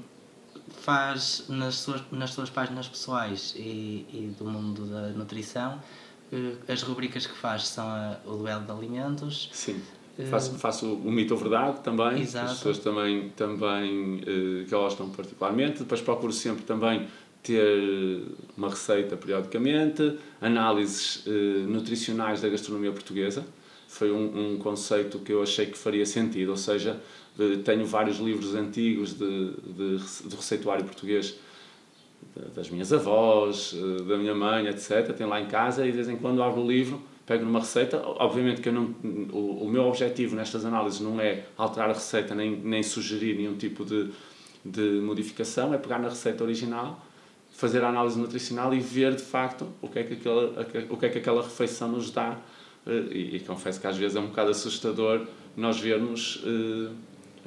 faz 0.81 1.45
nas 1.49 1.75
suas, 1.75 2.01
nas 2.11 2.31
suas 2.31 2.51
páginas 2.51 2.87
pessoais 2.87 3.53
e, 3.55 4.05
e 4.13 4.35
do 4.37 4.45
mundo 4.45 4.85
da 4.85 5.07
nutrição, 5.09 5.81
uh, 6.31 6.71
as 6.71 6.83
rubricas 6.83 7.25
que 7.25 7.35
faz 7.35 7.65
são 7.67 7.87
a, 7.87 8.17
o 8.25 8.37
duelo 8.37 8.63
de 8.63 8.71
alimentos. 8.71 9.49
Sim 9.51 9.81
Faço, 10.23 10.55
faço 10.57 10.93
o 10.93 11.11
mito 11.11 11.33
ou 11.33 11.39
verdade 11.39 11.81
também, 11.81 12.21
Exato. 12.21 12.45
as 12.45 12.57
pessoas 12.57 12.79
também, 12.79 13.29
também 13.35 14.21
uh, 14.21 14.69
gostam 14.69 15.09
particularmente. 15.09 15.79
Depois 15.79 15.99
procuro 15.99 16.31
sempre 16.31 16.63
também 16.63 17.05
ter 17.43 18.23
uma 18.57 18.69
receita 18.69 19.17
periodicamente, 19.17 20.17
análises 20.39 21.25
uh, 21.25 21.67
nutricionais 21.67 22.41
da 22.41 22.47
gastronomia 22.47 22.93
portuguesa. 22.93 23.45
Foi 23.89 24.09
um, 24.09 24.53
um 24.53 24.57
conceito 24.57 25.19
que 25.19 25.33
eu 25.33 25.43
achei 25.43 25.65
que 25.65 25.77
faria 25.77 26.05
sentido, 26.05 26.49
ou 26.49 26.57
seja, 26.57 26.99
tenho 27.63 27.85
vários 27.85 28.17
livros 28.17 28.55
antigos 28.55 29.13
de, 29.13 29.51
de, 29.51 29.97
de 30.27 30.35
receituário 30.35 30.83
português 30.83 31.37
das 32.53 32.69
minhas 32.69 32.91
avós, 32.91 33.75
da 34.07 34.17
minha 34.17 34.33
mãe, 34.33 34.67
etc. 34.67 35.13
Tenho 35.15 35.29
lá 35.29 35.39
em 35.39 35.45
casa 35.45 35.85
e 35.85 35.91
de 35.91 35.95
vez 35.95 36.09
em 36.09 36.17
quando 36.17 36.41
abro 36.41 36.61
o 36.61 36.67
livro 36.67 37.01
pego 37.25 37.43
numa 37.43 37.59
receita, 37.59 38.01
obviamente 38.05 38.61
que 38.61 38.69
eu 38.69 38.73
não, 38.73 38.95
o, 39.31 39.63
o 39.63 39.69
meu 39.69 39.83
objetivo 39.83 40.35
nestas 40.35 40.63
análises 40.65 40.99
não 40.99 41.19
é 41.19 41.45
alterar 41.57 41.89
a 41.89 41.93
receita 41.93 42.35
nem, 42.35 42.55
nem 42.55 42.83
sugerir 42.83 43.35
nenhum 43.35 43.57
tipo 43.57 43.83
de, 43.83 44.11
de 44.63 45.01
modificação, 45.01 45.73
é 45.73 45.77
pegar 45.77 45.99
na 45.99 46.09
receita 46.09 46.43
original, 46.43 47.03
fazer 47.51 47.83
a 47.83 47.89
análise 47.89 48.19
nutricional 48.19 48.73
e 48.73 48.79
ver 48.79 49.15
de 49.15 49.23
facto 49.23 49.67
o 49.81 49.87
que 49.87 49.99
é 49.99 50.03
que 50.03 50.13
aquela, 50.13 50.67
o 50.89 50.97
que 50.97 51.05
é 51.05 51.09
que 51.09 51.17
aquela 51.17 51.41
refeição 51.41 51.89
nos 51.89 52.11
dá. 52.11 52.37
Eh, 52.85 52.91
e, 53.11 53.35
e 53.37 53.39
confesso 53.39 53.79
que 53.79 53.87
às 53.87 53.97
vezes 53.97 54.15
é 54.15 54.19
um 54.19 54.27
bocado 54.27 54.51
assustador 54.51 55.25
nós 55.55 55.79
vermos 55.79 56.43
uh, 56.43 56.91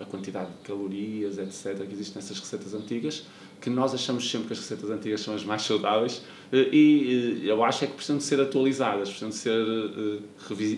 a 0.00 0.04
quantidade 0.04 0.50
de 0.50 0.58
calorias, 0.62 1.38
etc., 1.38 1.86
que 1.86 1.92
existem 1.92 2.22
nessas 2.22 2.38
receitas 2.38 2.72
antigas, 2.74 3.26
que 3.60 3.70
nós 3.70 3.94
achamos 3.94 4.30
sempre 4.30 4.48
que 4.48 4.52
as 4.52 4.58
receitas 4.60 4.90
antigas 4.90 5.20
são 5.20 5.34
as 5.34 5.44
mais 5.44 5.62
saudáveis 5.62 6.22
eh, 6.52 6.68
e 6.72 7.42
eh, 7.44 7.50
eu 7.50 7.62
acho 7.64 7.84
é 7.84 7.86
que 7.86 7.94
precisam 7.94 8.18
de 8.18 8.24
ser 8.24 8.40
atualizadas, 8.40 9.08
precisam 9.08 9.30
de 9.30 9.34
ser 9.34 9.60
eh, 9.60 10.18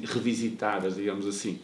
revisitadas, 0.06 0.96
digamos 0.96 1.26
assim. 1.26 1.58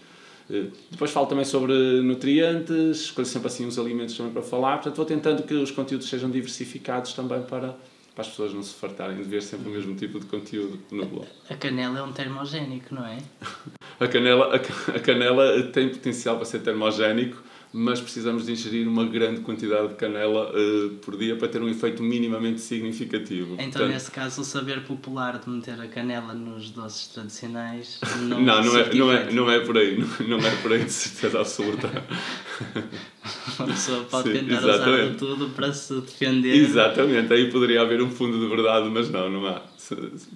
Depois 0.93 1.11
falo 1.11 1.27
também 1.27 1.45
sobre 1.45 1.73
nutrientes, 2.03 3.01
escolho 3.01 3.27
sempre 3.27 3.49
assim 3.49 3.67
uns 3.67 3.81
alimentos 3.81 4.17
também 4.17 4.33
para 4.33 4.43
falar, 4.43 4.75
portanto 4.77 4.95
vou 4.95 5.05
tentando 5.05 5.43
que 5.43 5.55
os 5.55 5.73
conteúdos 5.73 6.09
sejam 6.09 6.31
diversificados 6.31 7.15
também 7.15 7.43
para, 7.43 7.77
para 8.15 8.23
as 8.23 8.29
pessoas 8.29 8.55
não 8.55 8.63
se 8.63 8.73
fartarem 8.75 9.17
de 9.17 9.25
ver 9.25 9.43
sempre 9.43 9.69
o 9.69 9.73
mesmo 9.73 9.97
tipo 9.97 10.21
de 10.21 10.27
conteúdo 10.27 10.79
no 10.93 11.05
blog. 11.05 11.27
A 11.51 11.57
canela 11.57 11.99
é 11.99 12.03
um 12.03 12.13
termogénico, 12.13 12.95
não 12.95 13.05
é? 13.05 13.19
a, 13.99 14.07
canela, 14.07 14.55
a 14.55 15.01
canela 15.01 15.63
tem 15.65 15.89
potencial 15.89 16.37
para 16.37 16.45
ser 16.45 16.61
termogénico, 16.61 17.43
mas 17.77 18.01
precisamos 18.01 18.47
de 18.47 18.53
ingerir 18.53 18.89
uma 18.89 19.05
grande 19.05 19.43
quantidade 19.43 19.89
de 19.89 19.95
canela 19.97 20.51
uh, 20.51 20.91
por 21.03 21.15
dia 21.19 21.37
para 21.37 21.47
ter 21.47 21.61
um 21.61 21.69
efeito 21.69 22.03
minimamente 22.03 22.59
significativo. 22.63 23.53
Então, 23.53 23.65
Portanto, 23.65 23.89
nesse 23.89 24.11
caso, 24.11 24.41
o 24.41 24.45
saber 24.45 24.83
popular 24.85 25.39
de 25.39 25.51
meter 25.51 25.79
a 25.79 25.87
canela 25.87 26.33
nos 26.33 26.71
doces 26.71 27.09
tradicionais 27.09 28.01
não 28.23 28.41
Não, 28.41 28.65
não 28.65 28.79
é, 28.79 28.95
não, 28.95 29.13
é, 29.13 29.31
não 29.31 29.51
é 29.51 29.61
por 29.61 29.77
aí, 29.77 29.99
não, 29.99 30.39
não 30.39 30.47
é 30.47 30.57
por 30.63 30.73
aí 30.73 30.85
de 30.85 30.91
certeza 30.91 31.39
absoluta. 31.39 31.87
Uma 33.59 33.69
pessoa 33.69 34.05
pode 34.05 34.29
Sim, 34.29 34.39
tentar 34.39 34.55
exatamente. 34.55 35.03
usar 35.03 35.15
tudo 35.19 35.51
para 35.51 35.73
se 35.73 36.01
defender. 36.01 36.57
Exatamente, 36.57 37.31
aí 37.31 37.51
poderia 37.51 37.83
haver 37.83 38.01
um 38.01 38.11
fundo 38.11 38.41
de 38.41 38.47
verdade, 38.47 38.89
mas 38.89 39.11
não, 39.11 39.29
não 39.29 39.47
há. 39.47 39.61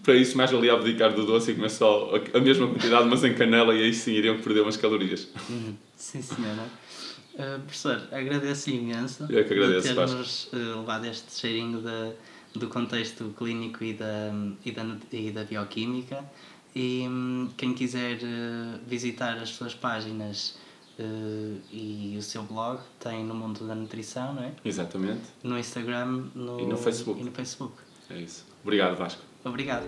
Para 0.03 0.15
isso, 0.15 0.37
mais 0.37 0.51
valia 0.51 0.75
abdicar 0.75 1.15
do 1.15 1.25
doce 1.25 1.53
e 1.53 1.55
comer 1.55 1.71
só 1.71 2.13
a 2.35 2.41
mesma 2.41 2.67
quantidade, 2.69 3.09
mas 3.09 3.25
em 3.25 3.33
canela, 3.33 3.75
e 3.75 3.83
aí 3.83 3.95
sim 3.95 4.13
iriam 4.13 4.37
perder 4.39 4.61
umas 4.61 4.77
calorias. 4.77 5.27
Uhum. 5.49 5.75
Sim, 5.97 6.21
senhora. 6.21 6.65
Uh, 7.35 7.61
professor, 7.61 8.09
agradeço 8.11 8.71
imenso 8.71 9.27
Eu 9.29 9.39
é 9.39 9.45
que 9.45 9.55
agradeço, 9.55 9.95
por 9.95 10.07
ter-nos 10.07 10.45
uh, 10.53 10.81
levado 10.81 11.07
este 11.07 11.33
cheirinho 11.33 11.81
da, 11.81 12.13
do 12.55 12.69
contexto 12.69 13.33
clínico 13.39 13.85
e 13.85 13.95
da, 13.95 14.33
e 14.65 14.73
da, 14.73 14.85
e 15.13 15.31
da 15.31 15.45
bioquímica. 15.45 16.25
E 16.75 17.07
um, 17.09 17.49
quem 17.57 17.73
quiser 17.75 18.17
uh, 18.17 18.81
visitar 18.87 19.39
as 19.39 19.51
suas 19.51 19.75
páginas 19.75 20.59
e 21.73 22.15
o 22.19 22.21
seu 22.21 22.43
blog, 22.43 22.79
tem 22.99 23.25
no 23.25 23.35
Mundo 23.35 23.67
da 23.67 23.75
Nutrição, 23.75 24.35
não 24.35 24.43
é? 24.43 24.53
Exatamente. 24.63 25.23
No 25.43 25.59
Instagram 25.59 26.27
no, 26.35 26.61
e 26.61 26.67
no 26.67 26.77
Facebook. 26.77 27.19
E 27.19 27.25
no 27.25 27.31
Facebook. 27.31 27.73
É 28.11 28.19
isso. 28.19 28.45
Obrigado, 28.63 28.99
Vasco. 28.99 29.23
Obrigado. 29.43 29.87